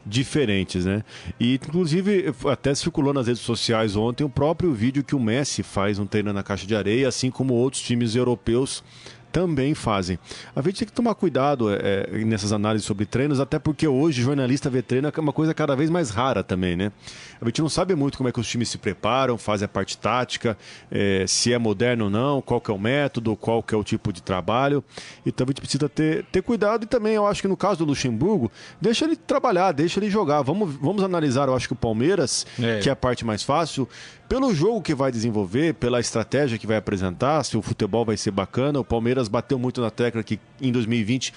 [0.04, 1.02] diferentes, né?
[1.38, 5.98] E inclusive até circulou nas redes sociais ontem o próprio vídeo que o Messi faz
[5.98, 8.82] um treino na caixa de areia, assim como outros times europeus
[9.32, 10.18] também fazem.
[10.54, 14.22] A gente tem que tomar cuidado é, é, nessas análises sobre treinos, até porque hoje
[14.22, 16.92] jornalista vê treino é uma coisa cada vez mais rara também, né?
[17.40, 19.96] A gente não sabe muito como é que os times se preparam, fazem a parte
[19.96, 20.56] tática,
[20.90, 23.82] é, se é moderno ou não, qual que é o método, qual que é o
[23.82, 24.84] tipo de trabalho.
[25.24, 27.84] Então a gente precisa ter, ter cuidado e também eu acho que no caso do
[27.86, 30.42] Luxemburgo, deixa ele trabalhar, deixa ele jogar.
[30.42, 32.80] Vamos, vamos analisar, eu acho que o Palmeiras, é.
[32.80, 33.88] que é a parte mais fácil,
[34.32, 38.30] pelo jogo que vai desenvolver, pela estratégia que vai apresentar, se o futebol vai ser
[38.30, 38.80] bacana.
[38.80, 41.32] O Palmeiras bateu muito na tecla que em 2020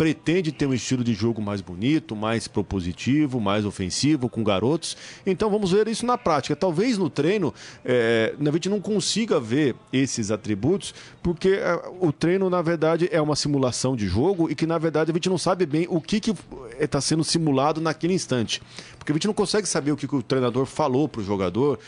[0.00, 4.96] pretende ter um estilo de jogo mais bonito, mais propositivo, mais ofensivo, com garotos.
[5.26, 6.56] Então vamos ver isso na prática.
[6.56, 7.52] Talvez no treino
[7.84, 13.20] é, a gente não consiga ver esses atributos, porque é, o treino, na verdade, é
[13.20, 16.18] uma simulação de jogo e que, na verdade, a gente não sabe bem o que
[16.78, 18.62] está sendo simulado naquele instante.
[19.00, 21.78] Porque a gente não consegue saber o que, o treinador falou para o jogador,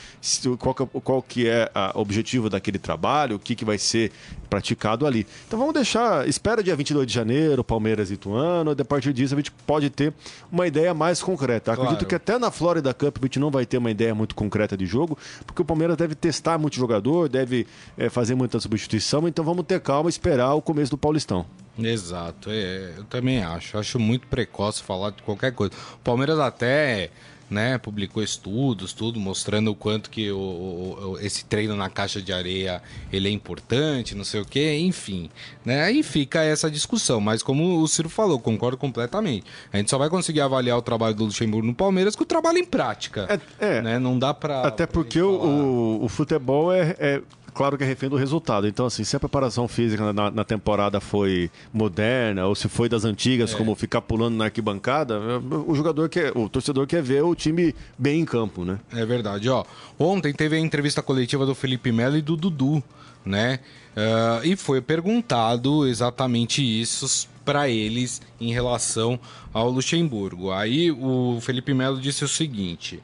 [0.59, 4.11] qual, que, é, qual que é o objetivo daquele trabalho, o que, que vai ser
[4.49, 5.27] praticado ali.
[5.47, 9.37] Então vamos deixar, espera dia 22 de janeiro, Palmeiras e Ituano, a partir disso a
[9.37, 10.15] gente pode ter
[10.51, 11.73] uma ideia mais concreta.
[11.73, 12.07] Acredito claro.
[12.07, 14.87] que até na Florida Cup a gente não vai ter uma ideia muito concreta de
[14.87, 17.67] jogo, porque o Palmeiras deve testar muito jogador, deve
[17.99, 21.45] é, fazer muita substituição, então vamos ter calma e esperar o começo do Paulistão.
[21.79, 23.79] Exato, é, eu também acho.
[23.79, 25.73] Acho muito precoce falar de qualquer coisa.
[25.95, 27.11] O Palmeiras até
[27.53, 27.79] né?
[27.79, 32.83] Publicou estudos, tudo, mostrando o quanto que o, o, esse treino na caixa de areia
[33.13, 35.31] ele é importante, não sei o que, enfim.
[35.65, 35.83] Né?
[35.83, 39.45] Aí fica essa discussão, mas como o Ciro falou, concordo completamente.
[39.73, 42.59] A gente só vai conseguir avaliar o trabalho do Luxemburgo no Palmeiras com o trabalho
[42.59, 43.41] em prática.
[43.61, 43.83] É, é.
[43.83, 43.99] Né?
[43.99, 47.23] Não dá para Até porque o, o, futebol é, é
[47.55, 48.67] claro que é refém do resultado.
[48.67, 53.05] Então, assim, se a preparação física na, na temporada foi moderna, ou se foi das
[53.05, 53.57] antigas, é.
[53.57, 55.21] como ficar pulando na arquibancada,
[55.67, 58.79] o jogador quer, o torcedor quer ver o time bem em campo, né?
[58.93, 59.65] É verdade, ó.
[59.99, 62.83] Ontem teve a entrevista coletiva do Felipe Melo e do Dudu,
[63.25, 63.61] né?
[63.95, 69.19] Uh, e foi perguntado exatamente isso para eles em relação
[69.53, 70.51] ao Luxemburgo.
[70.51, 73.01] Aí o Felipe Melo disse o seguinte: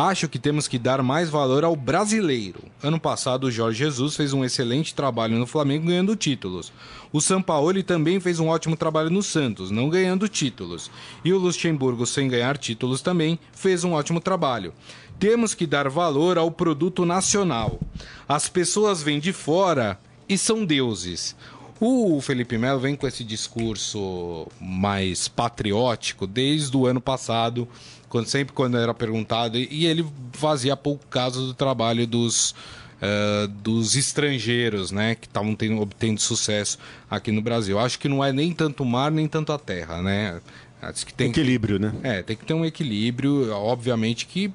[0.00, 2.62] Acho que temos que dar mais valor ao brasileiro.
[2.80, 6.72] Ano passado, o Jorge Jesus fez um excelente trabalho no Flamengo ganhando títulos.
[7.12, 10.88] O Sampaoli também fez um ótimo trabalho no Santos, não ganhando títulos.
[11.24, 14.72] E o Luxemburgo, sem ganhar títulos também, fez um ótimo trabalho.
[15.18, 17.80] Temos que dar valor ao produto nacional.
[18.28, 21.34] As pessoas vêm de fora e são deuses.
[21.80, 27.68] O Felipe Melo vem com esse discurso mais patriótico desde o ano passado
[28.08, 32.54] quando, sempre quando era perguntado, e ele fazia pouco caso do trabalho dos,
[33.02, 36.78] uh, dos estrangeiros, né, que estavam obtendo sucesso
[37.10, 37.78] aqui no Brasil.
[37.78, 40.40] Acho que não é nem tanto o mar, nem tanto a terra, né?
[40.80, 41.92] Acho que tem equilíbrio, né?
[42.02, 43.50] É, tem que ter um equilíbrio.
[43.52, 44.50] Obviamente que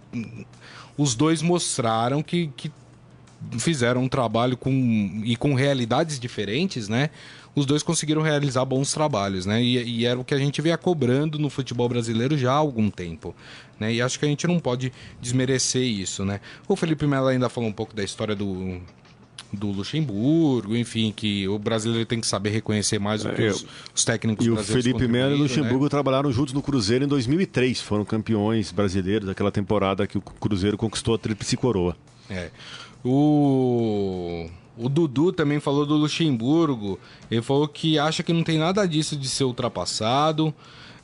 [0.98, 2.72] os dois mostraram que, que
[3.58, 4.72] fizeram um trabalho com,
[5.24, 7.10] e com realidades diferentes, né?
[7.56, 9.62] os dois conseguiram realizar bons trabalhos, né?
[9.62, 12.90] E, e, era o que a gente via cobrando no futebol brasileiro já há algum
[12.90, 13.36] tempo,
[13.80, 13.94] né?
[13.94, 16.40] E acho que a gente não pode desmerecer isso, né?
[16.68, 18.82] O Felipe Melo ainda falou um pouco da história do
[19.52, 23.64] do Luxemburgo, enfim, que o brasileiro tem que saber reconhecer mais o que é, os,
[23.94, 24.86] os técnicos e brasileiros.
[24.86, 25.90] E o Felipe Melo e o Luxemburgo né?
[25.90, 31.14] trabalharam juntos no Cruzeiro em 2003, foram campeões brasileiros daquela temporada que o Cruzeiro conquistou
[31.14, 31.96] a Tríplice Coroa.
[32.30, 32.50] É.
[33.04, 37.00] O o Dudu também falou do Luxemburgo.
[37.30, 40.54] Ele falou que acha que não tem nada disso de ser ultrapassado.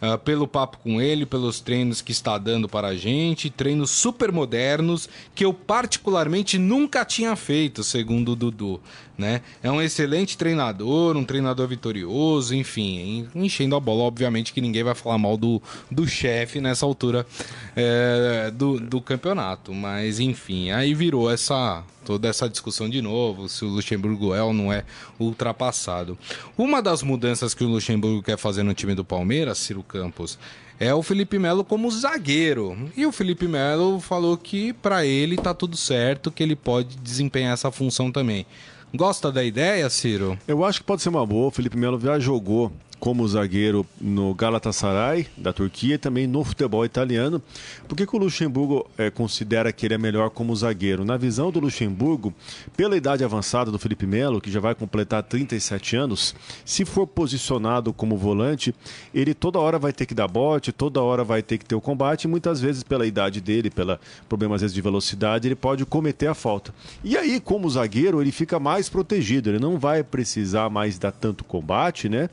[0.01, 4.31] Uh, pelo papo com ele, pelos treinos que está dando para a gente, treinos super
[4.31, 8.79] modernos que eu particularmente nunca tinha feito, segundo o Dudu
[9.19, 9.41] né?
[9.61, 14.03] É um excelente treinador, um treinador vitorioso, enfim, enchendo a bola.
[14.03, 17.27] Obviamente que ninguém vai falar mal do, do chefe nessa altura
[17.75, 23.63] é, do, do campeonato, mas enfim, aí virou essa toda essa discussão de novo, se
[23.63, 24.83] o Luxemburgo é ou não é
[25.19, 26.17] ultrapassado.
[26.57, 30.39] Uma das mudanças que o Luxemburgo quer fazer no time do Palmeiras, Ciro Campos,
[30.79, 32.75] é o Felipe Melo como zagueiro.
[32.97, 37.53] E o Felipe Melo falou que para ele tá tudo certo, que ele pode desempenhar
[37.53, 38.43] essa função também.
[38.91, 40.35] Gosta da ideia, Ciro?
[40.47, 41.49] Eu acho que pode ser uma boa.
[41.49, 46.83] O Felipe Melo já jogou como zagueiro no Galatasaray da Turquia e também no futebol
[46.83, 47.41] italiano.
[47.87, 51.05] Por que, que o Luxemburgo é, considera que ele é melhor como zagueiro?
[51.05, 52.33] Na visão do Luxemburgo,
[52.75, 56.35] pela idade avançada do Felipe Melo, que já vai completar 37 anos,
[56.65, 58.75] se for posicionado como volante,
[59.13, 61.81] ele toda hora vai ter que dar bote, toda hora vai ter que ter o
[61.81, 66.27] combate, e muitas vezes pela idade dele, pela problemas vezes de velocidade, ele pode cometer
[66.27, 66.73] a falta.
[67.03, 71.43] E aí, como zagueiro, ele fica mais protegido, ele não vai precisar mais dar tanto
[71.43, 72.29] combate, né?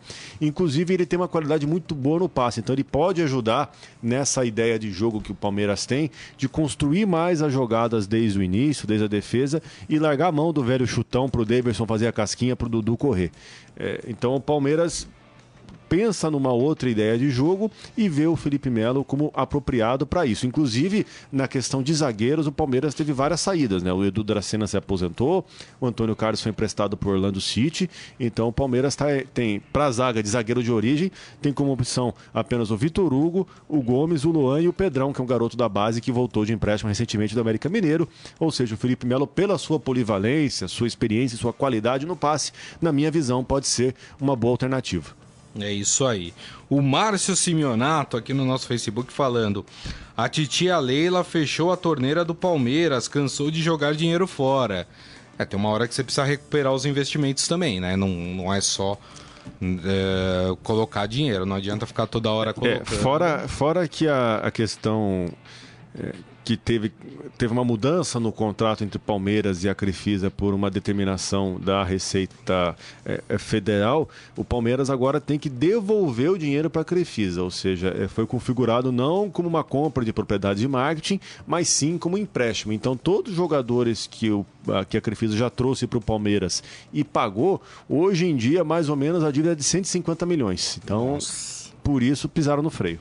[0.57, 4.79] Inclusive, ele tem uma qualidade muito boa no passe, então ele pode ajudar nessa ideia
[4.79, 9.05] de jogo que o Palmeiras tem, de construir mais as jogadas desde o início, desde
[9.05, 12.57] a defesa, e largar a mão do velho chutão para o Davidson fazer a casquinha
[12.57, 13.31] para o Dudu correr.
[13.77, 15.07] É, então, o Palmeiras
[15.89, 20.47] pensa numa outra ideia de jogo e vê o Felipe Melo como apropriado para isso.
[20.47, 23.93] Inclusive, na questão de zagueiros, o Palmeiras teve várias saídas, né?
[23.93, 25.45] O Edu Dracena se aposentou,
[25.81, 29.91] o Antônio Carlos foi emprestado por Orlando City, então o Palmeiras tá, tem, para a
[29.91, 34.31] zaga de zagueiro de origem, tem como opção apenas o Vitor Hugo, o Gomes, o
[34.31, 37.35] Luan e o Pedrão, que é um garoto da base que voltou de empréstimo recentemente
[37.35, 42.07] do América Mineiro, ou seja, o Felipe Melo, pela sua polivalência, sua experiência, sua qualidade
[42.07, 45.26] no passe, na minha visão, pode ser uma boa alternativa.
[45.61, 46.35] É isso aí.
[46.69, 49.65] O Márcio Simeonato aqui no nosso Facebook falando:
[50.17, 54.87] a titia Leila fechou a torneira do Palmeiras, cansou de jogar dinheiro fora.
[55.39, 57.97] É, tem uma hora que você precisa recuperar os investimentos também, né?
[57.97, 58.99] Não, não é só
[59.63, 62.81] é, colocar dinheiro, não adianta ficar toda hora é, colocando.
[62.81, 65.29] É, fora, fora que a, a questão.
[65.99, 66.93] É que teve,
[67.37, 72.77] teve uma mudança no contrato entre Palmeiras e a Crefisa por uma determinação da Receita
[73.05, 77.51] é, é Federal, o Palmeiras agora tem que devolver o dinheiro para a Crefisa, ou
[77.51, 82.17] seja, é, foi configurado não como uma compra de propriedade de marketing, mas sim como
[82.17, 82.73] empréstimo.
[82.73, 84.47] Então, todos os jogadores que, o,
[84.89, 88.95] que a Crefisa já trouxe para o Palmeiras e pagou, hoje em dia, mais ou
[88.95, 90.79] menos, a dívida é de 150 milhões.
[90.85, 91.73] Então, Nossa.
[91.83, 93.01] por isso, pisaram no freio.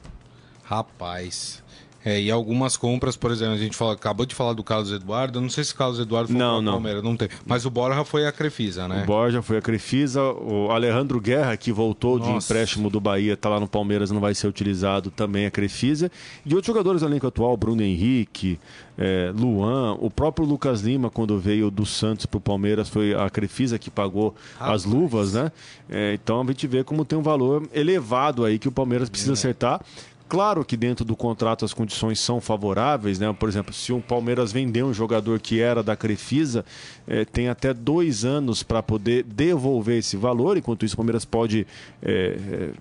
[0.63, 1.63] Rapaz.
[2.05, 5.41] É, e algumas compras, por exemplo, a gente fala, acabou de falar do Carlos Eduardo,
[5.41, 6.73] não sei se o Carlos Eduardo foi não, não.
[6.73, 7.27] Palmeiras, não tem.
[7.47, 9.01] Mas o Borja foi a Crefisa, né?
[9.01, 12.31] O Borja foi a Crefisa, o Alejandro Guerra, que voltou Nossa.
[12.31, 16.11] de empréstimo do Bahia, está lá no Palmeiras, não vai ser utilizado, também a Crefisa.
[16.45, 18.59] E outros jogadores do elenco atual, Bruno Henrique,
[18.97, 23.27] é, Luan, o próprio Lucas Lima, quando veio do Santos para o Palmeiras, foi a
[23.31, 25.51] Crefisa que pagou as luvas, né?
[25.89, 29.31] É, então a gente vê como tem um valor elevado aí que o Palmeiras precisa
[29.31, 29.33] é.
[29.33, 29.81] acertar.
[30.27, 33.31] Claro que dentro do contrato as condições são favoráveis, né?
[33.31, 36.65] Por exemplo, se o Palmeiras vender um jogador que era da Crefisa,
[37.07, 40.57] eh, tem até dois anos para poder devolver esse valor.
[40.57, 41.67] Enquanto isso, o Palmeiras pode
[42.01, 42.71] eh,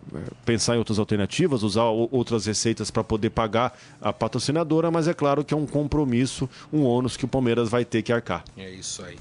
[0.47, 5.45] pensar em outras alternativas, usar outras receitas para poder pagar a patrocinadora, mas é claro
[5.45, 8.43] que é um compromisso, um ônus que o Palmeiras vai ter que arcar.
[8.57, 9.17] É isso aí.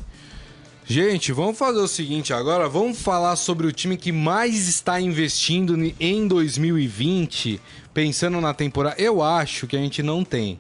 [0.86, 5.76] Gente, vamos fazer o seguinte agora, vamos falar sobre o time que mais está investindo
[6.00, 7.60] em 2020,
[7.94, 8.96] pensando na temporada.
[9.00, 10.60] Eu acho que a gente não tem,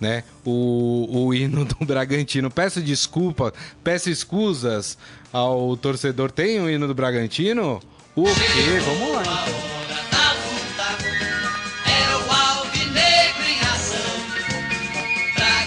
[0.00, 0.22] né?
[0.44, 2.48] O, o hino do Bragantino.
[2.48, 3.52] Peço desculpa,
[3.82, 4.96] peço escusas
[5.32, 6.30] ao torcedor.
[6.30, 7.80] Tem o hino do Bragantino?
[8.14, 8.80] O quê?
[8.84, 9.76] Vamos lá então.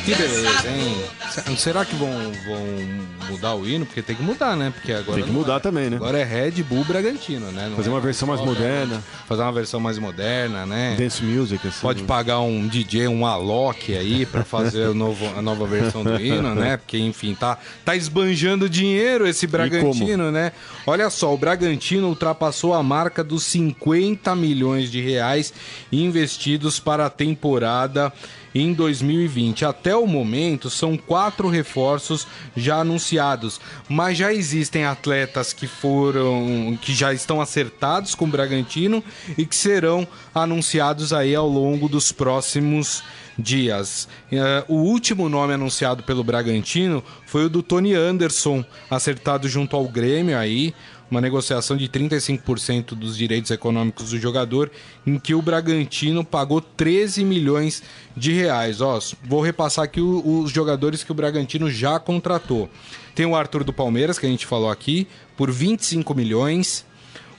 [0.05, 1.18] Que beleza, hein?
[1.57, 3.85] Será que vão, vão mudar o hino?
[3.85, 4.71] Porque tem que mudar, né?
[4.73, 5.17] Porque agora.
[5.17, 5.59] Tem que mudar é.
[5.59, 5.97] também, né?
[5.97, 7.67] Agora é Red Bull Bragantino, né?
[7.69, 9.03] Não fazer é uma versão mais moderna.
[9.27, 10.95] Fazer uma versão mais moderna, né?
[10.97, 11.81] Dance music, assim.
[11.81, 16.19] Pode pagar um DJ, um Alok aí pra fazer o novo, a nova versão do
[16.19, 16.77] hino, né?
[16.77, 20.51] Porque, enfim, tá, tá esbanjando dinheiro esse Bragantino, né?
[20.85, 25.53] Olha só, o Bragantino ultrapassou a marca dos 50 milhões de reais
[25.91, 28.11] investidos para a temporada
[28.53, 29.65] em 2020.
[29.65, 36.93] Até o momento, são quatro reforços já anunciados, mas já existem atletas que foram, que
[36.93, 39.03] já estão acertados com o Bragantino
[39.37, 43.03] e que serão anunciados aí ao longo dos próximos
[43.37, 44.07] dias.
[44.31, 49.87] Uh, o último nome anunciado pelo Bragantino foi o do Tony Anderson, acertado junto ao
[49.87, 50.73] Grêmio aí
[51.09, 54.71] uma negociação de 35% dos direitos econômicos do jogador,
[55.05, 57.81] em que o Bragantino pagou 13 milhões
[58.15, 58.81] de reais.
[58.81, 62.69] Ó, vou repassar aqui os jogadores que o Bragantino já contratou.
[63.15, 66.85] Tem o Arthur do Palmeiras, que a gente falou aqui, por 25 milhões.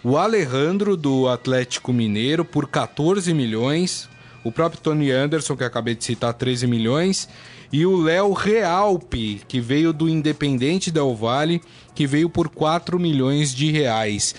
[0.03, 4.09] O Alejandro do Atlético Mineiro por 14 milhões.
[4.43, 7.29] O próprio Tony Anderson, que acabei de citar, 13 milhões
[7.73, 11.61] e o Léo Realpe, que veio do Independente Del Valle,
[11.95, 14.35] que veio por 4 milhões de reais.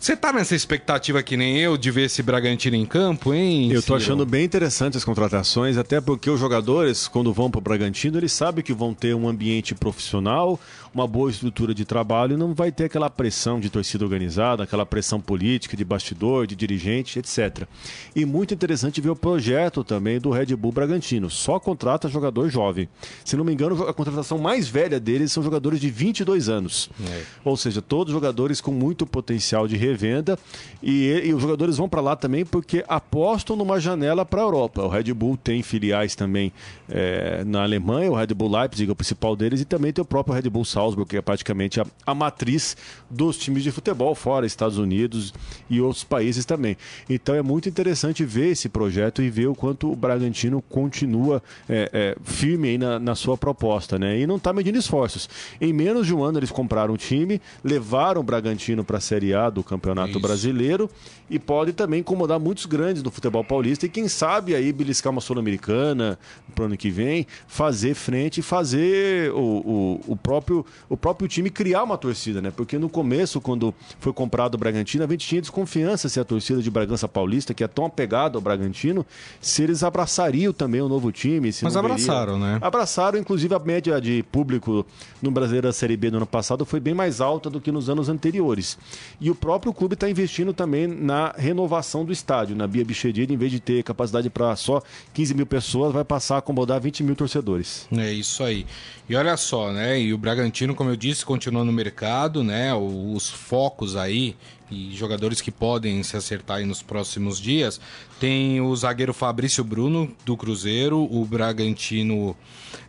[0.00, 3.72] Você tá nessa expectativa que nem eu de ver esse Bragantino em campo, hein?
[3.72, 7.60] Eu tô achando bem interessante as contratações, até porque os jogadores, quando vão para o
[7.60, 10.58] Bragantino, eles sabem que vão ter um ambiente profissional,
[10.94, 14.86] uma boa estrutura de trabalho e não vai ter aquela pressão de torcida organizada, aquela
[14.86, 17.66] pressão política, de bastidor, de dirigente, etc.
[18.14, 21.28] E muito interessante ver o projeto também do Red Bull Bragantino.
[21.28, 22.88] Só contrata jogador jovem.
[23.24, 26.88] Se não me engano, a contratação mais velha deles são jogadores de 22 anos.
[27.04, 27.22] É.
[27.44, 30.38] Ou seja, todos jogadores com muito potencial de revenda.
[30.82, 34.82] E, e os jogadores vão para lá também porque apostam numa janela para a Europa.
[34.82, 36.52] O Red Bull tem filiais também
[36.88, 40.04] é, na Alemanha, o Red Bull Leipzig é o principal deles, e também tem o
[40.04, 42.76] próprio Red Bull Salzburg, que é praticamente a, a matriz
[43.10, 45.34] dos times de futebol, fora Estados Unidos
[45.68, 46.76] e outros países também.
[47.08, 51.90] Então é muito interessante ver esse projeto e ver o quanto o Bragantino continua é,
[51.92, 54.18] é, firme na, na, sua proposta, né?
[54.18, 55.28] E não está medindo esforços.
[55.60, 59.34] Em menos de um ano eles compraram o time, levaram o Bragantino para a Série
[59.34, 59.77] A do Campeonato
[60.10, 60.20] Isso.
[60.20, 60.90] Brasileiro
[61.30, 65.20] e pode também incomodar muitos grandes do futebol paulista e quem sabe aí beliscar uma
[65.20, 66.18] Sul-Americana
[66.54, 71.28] para o ano que vem, fazer frente e fazer o, o, o, próprio, o próprio
[71.28, 72.50] time criar uma torcida, né?
[72.50, 76.62] Porque no começo, quando foi comprado o Bragantino, a gente tinha desconfiança se a torcida
[76.62, 79.04] de Bragança Paulista, que é tão apegada ao Bragantino,
[79.40, 81.50] se eles abraçariam também o novo time.
[81.62, 82.58] Mas abraçaram, né?
[82.60, 84.86] Abraçaram, inclusive a média de público
[85.22, 87.88] no Brasileiro da Série B no ano passado foi bem mais alta do que nos
[87.88, 88.78] anos anteriores.
[89.20, 93.36] E o próprio clube está investindo também na renovação do estádio, na Bia Bichedid, em
[93.36, 94.82] vez de ter capacidade para só
[95.14, 97.86] 15 mil pessoas, vai passar a acomodar 20 mil torcedores.
[97.96, 98.66] É isso aí.
[99.08, 100.00] E olha só, né?
[100.00, 102.74] E o Bragantino, como eu disse, continua no mercado, né?
[102.74, 104.36] Os focos aí
[104.70, 107.80] e jogadores que podem se acertar nos próximos dias.
[108.20, 111.08] Tem o zagueiro Fabrício Bruno, do Cruzeiro.
[111.10, 112.36] O Bragantino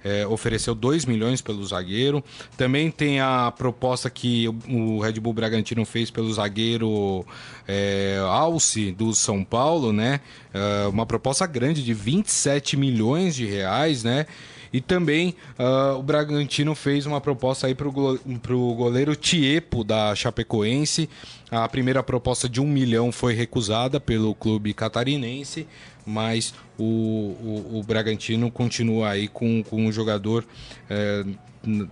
[0.04, 2.24] é, ofereceu 2 milhões pelo zagueiro.
[2.58, 7.26] Também tem a proposta que o Red Bull Bragantino fez pelo zagueiro
[7.68, 10.22] é, Alce, do São Paulo, né?
[10.54, 14.26] É, uma proposta grande de 27 milhões de reais, né?
[14.72, 21.10] E também uh, o Bragantino fez uma proposta aí para o goleiro Tiepo, da Chapecoense.
[21.52, 25.68] A primeira proposta de um milhão foi recusada pelo clube catarinense,
[26.10, 30.44] mas o, o, o Bragantino continua aí com, com um jogador
[30.90, 31.24] é,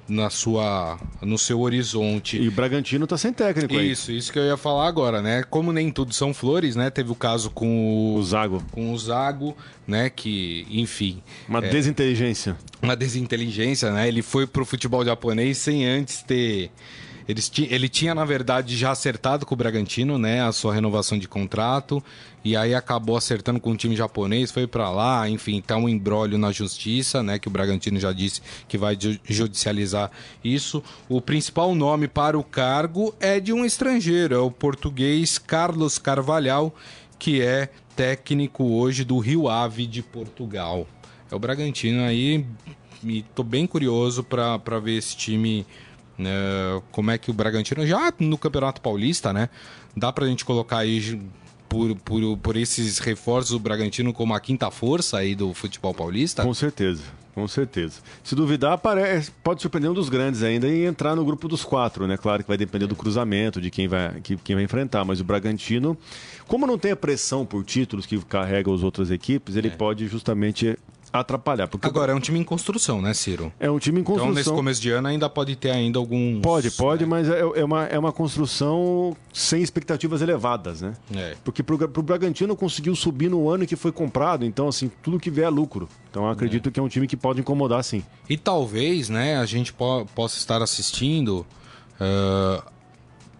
[0.07, 2.38] na sua, no seu horizonte.
[2.38, 3.91] E o Bragantino tá sem técnico aí.
[3.91, 5.43] Isso, isso que eu ia falar agora, né?
[5.43, 6.89] Como nem tudo são flores, né?
[6.89, 8.63] Teve o caso com o, o Zago.
[8.72, 9.55] Com o Zago,
[9.86, 10.09] né?
[10.09, 11.22] Que, enfim.
[11.47, 12.57] Uma é, desinteligência.
[12.82, 14.07] Uma desinteligência, né?
[14.07, 16.72] Ele foi pro futebol japonês sem antes ter
[17.30, 20.41] ele tinha, na verdade, já acertado com o Bragantino, né?
[20.41, 22.01] A sua renovação de contrato.
[22.48, 26.38] E aí acabou acertando com o time japonês, foi para lá, enfim, tá um embrólio
[26.38, 27.38] na justiça, né?
[27.38, 30.10] Que o Bragantino já disse que vai judicializar
[30.41, 30.82] isso.
[31.10, 36.74] O principal nome para o cargo é de um estrangeiro, é o português Carlos Carvalhal,
[37.20, 40.88] que é técnico hoje do Rio Ave de Portugal.
[41.30, 42.45] É o Bragantino aí,
[43.04, 45.66] e tô bem curioso para ver esse time
[46.18, 46.32] né,
[46.93, 49.50] como é que o Bragantino, já no Campeonato Paulista, né?
[49.98, 51.20] Dá pra gente colocar aí
[51.68, 56.43] por, por, por esses reforços o Bragantino como a quinta força aí do futebol paulista?
[56.43, 57.03] Com certeza.
[57.38, 57.99] Com certeza.
[58.24, 62.07] Se duvidar, parece, pode surpreender um dos grandes ainda e entrar no grupo dos quatro,
[62.07, 62.18] né?
[62.18, 65.05] Claro que vai depender do cruzamento, de quem vai, que, quem vai enfrentar.
[65.05, 65.95] Mas o Bragantino,
[66.47, 69.70] como não tem a pressão por títulos que carrega as outras equipes, ele é.
[69.70, 70.80] pode justamente
[71.12, 71.68] atrapalhar.
[71.68, 73.51] Porque Agora, é um time em construção, né, Ciro?
[73.60, 74.32] É um time em construção.
[74.32, 76.41] Então, nesse começo de ano, ainda pode ter ainda alguns...
[76.41, 77.10] Pode, pode, né?
[77.10, 80.93] mas é, é, uma, é uma construção sem expectativas elevadas, né?
[81.16, 81.36] É.
[81.43, 85.30] Porque pro, pro Bragantino conseguiu subir no ano que foi comprado, então, assim, tudo que
[85.30, 85.88] vier é lucro.
[86.10, 86.72] Então, acredito é.
[86.72, 88.03] que é um time que pode incomodar, sim.
[88.30, 91.45] E talvez, né, a gente po possa estar assistindo...
[91.99, 92.76] Uh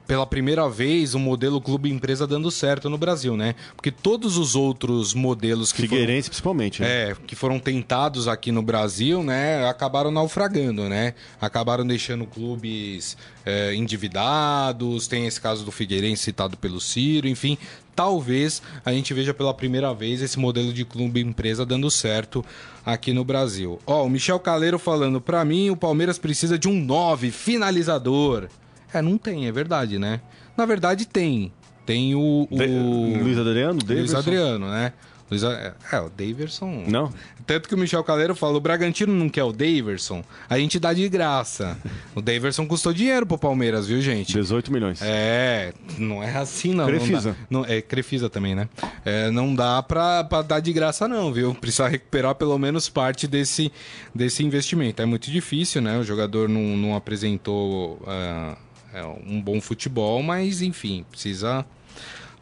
[0.08, 3.54] pela primeira vez um modelo clube empresa dando certo no Brasil, né?
[3.76, 7.12] Porque todos os outros modelos que Figueirense foram, principalmente, né?
[7.12, 11.14] É, que foram tentados aqui no Brasil, né, acabaram naufragando, né?
[11.42, 17.58] Acabaram deixando clubes é, endividados, tem esse caso do Figueirense citado pelo Ciro, enfim,
[17.96, 22.46] talvez a gente veja pela primeira vez esse modelo de clube empresa dando certo
[22.86, 23.80] aqui no Brasil.
[23.86, 28.48] Ó, o Michel Caleiro falando, para mim o Palmeiras precisa de um 9 finalizador.
[28.94, 30.22] É, não tem, é verdade, né?
[30.56, 31.52] Na verdade tem.
[31.86, 32.48] Tem o.
[32.50, 32.56] o...
[32.56, 33.24] De...
[33.24, 33.80] Luiz Adriano?
[33.80, 33.96] Davidson?
[33.96, 34.94] Luiz Adriano, né?
[35.30, 35.74] Luiz a...
[35.92, 36.86] É, o Daverson.
[36.88, 37.12] Não.
[37.46, 40.94] Tanto que o Michel Caleiro fala: o Bragantino não quer o Daverson, a gente dá
[40.94, 41.78] de graça.
[42.16, 44.34] o Daverson custou dinheiro pro Palmeiras, viu, gente?
[44.34, 45.02] 18 milhões.
[45.02, 46.86] É, não é assim, não.
[46.86, 47.36] Crefisa.
[47.50, 48.70] Não, não é Crefisa também, né?
[49.04, 51.54] É, não dá pra, pra dar de graça, não, viu?
[51.54, 53.72] Precisa recuperar pelo menos parte desse,
[54.16, 55.02] desse investimento.
[55.02, 55.98] É muito difícil, né?
[55.98, 58.00] O jogador não, não apresentou.
[58.04, 61.66] Uh é um bom futebol, mas enfim, precisa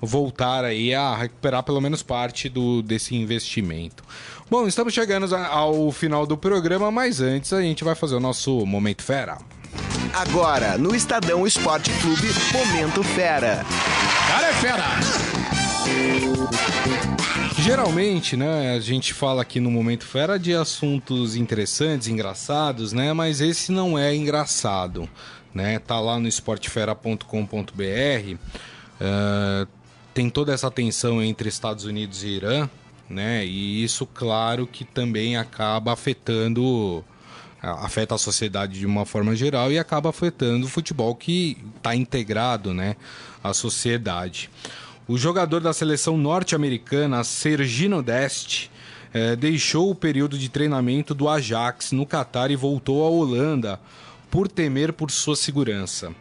[0.01, 4.03] voltar aí a recuperar pelo menos parte do, desse investimento.
[4.49, 8.65] Bom, estamos chegando ao final do programa, mas antes a gente vai fazer o nosso
[8.65, 9.37] Momento Fera.
[10.13, 13.65] Agora, no Estadão Esporte Clube, Momento Fera.
[14.27, 14.83] Cara é fera!
[17.59, 23.41] Geralmente, né, a gente fala aqui no Momento Fera de assuntos interessantes, engraçados, né, mas
[23.41, 25.09] esse não é engraçado
[25.55, 25.79] né?
[25.79, 27.23] Tá lá no esportefera.com.br.
[27.23, 28.37] Uh,
[28.99, 29.67] eh,
[30.13, 32.69] tem toda essa tensão entre Estados Unidos e Irã,
[33.09, 33.45] né?
[33.45, 37.03] E isso, claro, que também acaba afetando
[37.61, 42.75] afeta a sociedade de uma forma geral e acaba afetando o futebol que está integrado,
[42.75, 42.95] né,
[43.43, 44.51] à sociedade.
[45.07, 48.69] O jogador da seleção norte-americana, Sergino Dest,
[49.11, 53.79] eh, deixou o período de treinamento do Ajax no Catar e voltou à Holanda
[54.35, 56.13] por temer por sua segurança,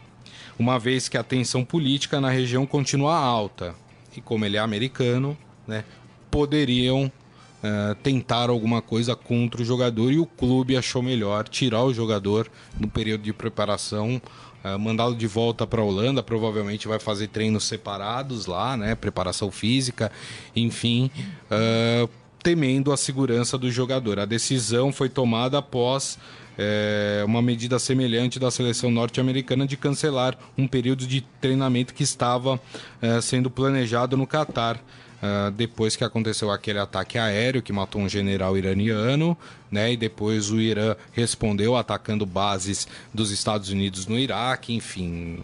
[0.57, 3.75] uma vez que a tensão política na região continua alta
[4.17, 5.37] e como ele é americano,
[5.67, 5.85] né,
[6.31, 11.93] poderiam uh, tentar alguma coisa contra o jogador e o clube achou melhor tirar o
[11.93, 12.49] jogador
[12.79, 14.23] no período de preparação,
[14.65, 19.51] uh, mandá-lo de volta para a Holanda, provavelmente vai fazer treinos separados lá, né, preparação
[19.51, 20.13] física,
[20.55, 21.11] enfim,
[21.51, 22.09] uh,
[22.45, 24.21] temendo a segurança do jogador.
[24.21, 26.17] A decisão foi tomada após
[26.59, 32.61] é, uma medida semelhante da seleção norte-americana de cancelar um período de treinamento que estava
[33.01, 34.81] é, sendo planejado no Catar.
[35.23, 39.35] Uh, depois que aconteceu aquele ataque aéreo que matou um general iraniano,
[39.71, 39.91] né?
[39.91, 45.39] E depois o Irã respondeu atacando bases dos Estados Unidos no Iraque, enfim.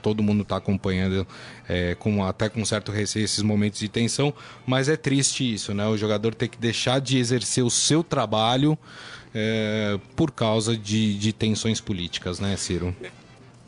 [0.00, 1.26] Todo mundo está acompanhando
[1.68, 4.32] é, com, até com certo receio esses momentos de tensão,
[4.64, 5.84] mas é triste isso, né?
[5.88, 8.78] O jogador ter que deixar de exercer o seu trabalho
[9.34, 12.94] é, por causa de, de tensões políticas, né, Ciro?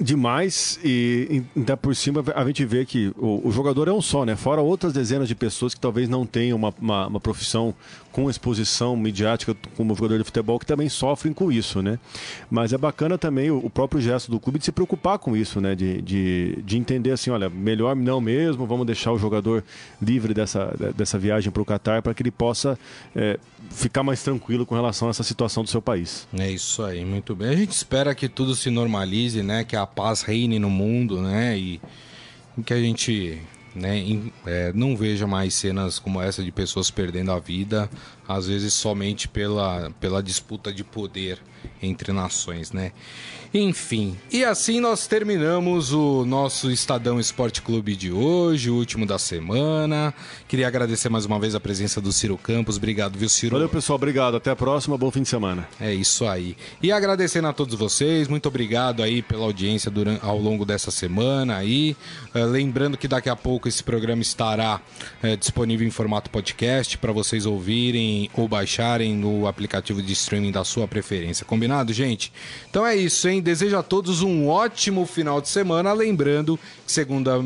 [0.00, 4.24] Demais, e ainda por cima a gente vê que o, o, jogador é um só,
[4.24, 4.34] né?
[4.34, 7.74] Fora outras dezenas de pessoas que talvez não tenham uma, uma, uma profissão
[8.12, 11.98] com exposição midiática como jogador de futebol que também sofrem com isso, né?
[12.50, 15.74] Mas é bacana também o, próprio gesto do clube de se preocupar com isso, né?
[15.74, 19.64] De, de, de entender assim, olha, melhor não mesmo, vamos deixar o jogador
[20.00, 22.78] livre dessa, dessa viagem para o Catar para que ele possa
[23.14, 23.38] é,
[23.70, 26.26] ficar mais tranquilo com relação a essa situação do seu país.
[26.36, 27.48] É isso aí, muito bem.
[27.48, 29.64] A gente espera que tudo se normalize, né?
[29.64, 31.56] Que a paz reine no mundo, né?
[31.56, 31.80] E
[32.64, 33.40] que a gente
[33.74, 37.88] né, em, é, não veja mais cenas como essa de pessoas perdendo a vida,
[38.26, 41.38] às vezes somente pela, pela disputa de poder
[41.82, 42.92] entre nações, né?
[43.52, 49.18] Enfim, e assim nós terminamos o nosso Estadão Esporte Clube de hoje, o último da
[49.18, 50.14] semana.
[50.46, 52.76] Queria agradecer mais uma vez a presença do Ciro Campos.
[52.76, 53.56] Obrigado, viu, Ciro?
[53.56, 53.96] Valeu, pessoal.
[53.96, 54.36] Obrigado.
[54.36, 54.96] Até a próxima.
[54.96, 55.68] Bom fim de semana.
[55.80, 56.56] É isso aí.
[56.80, 58.28] E agradecendo a todos vocês.
[58.28, 61.96] Muito obrigado aí pela audiência durante, ao longo dessa semana aí.
[62.32, 64.80] Uh, lembrando que daqui a pouco esse programa estará
[65.24, 70.62] uh, disponível em formato podcast para vocês ouvirem ou baixarem no aplicativo de streaming da
[70.62, 71.44] sua preferência.
[71.44, 72.32] Combinado, gente?
[72.70, 73.39] Então é isso, hein?
[73.40, 75.92] Desejo a todos um ótimo final de semana.
[75.92, 77.42] Lembrando que segunda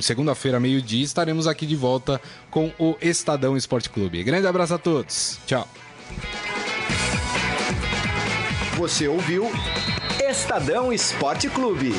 [0.00, 2.20] segunda-feira, meio-dia, estaremos aqui de volta
[2.50, 4.24] com o Estadão Esporte Clube.
[4.24, 5.38] Grande abraço a todos.
[5.46, 5.68] Tchau.
[8.76, 9.50] Você ouviu
[10.20, 11.92] Estadão Esporte Clube.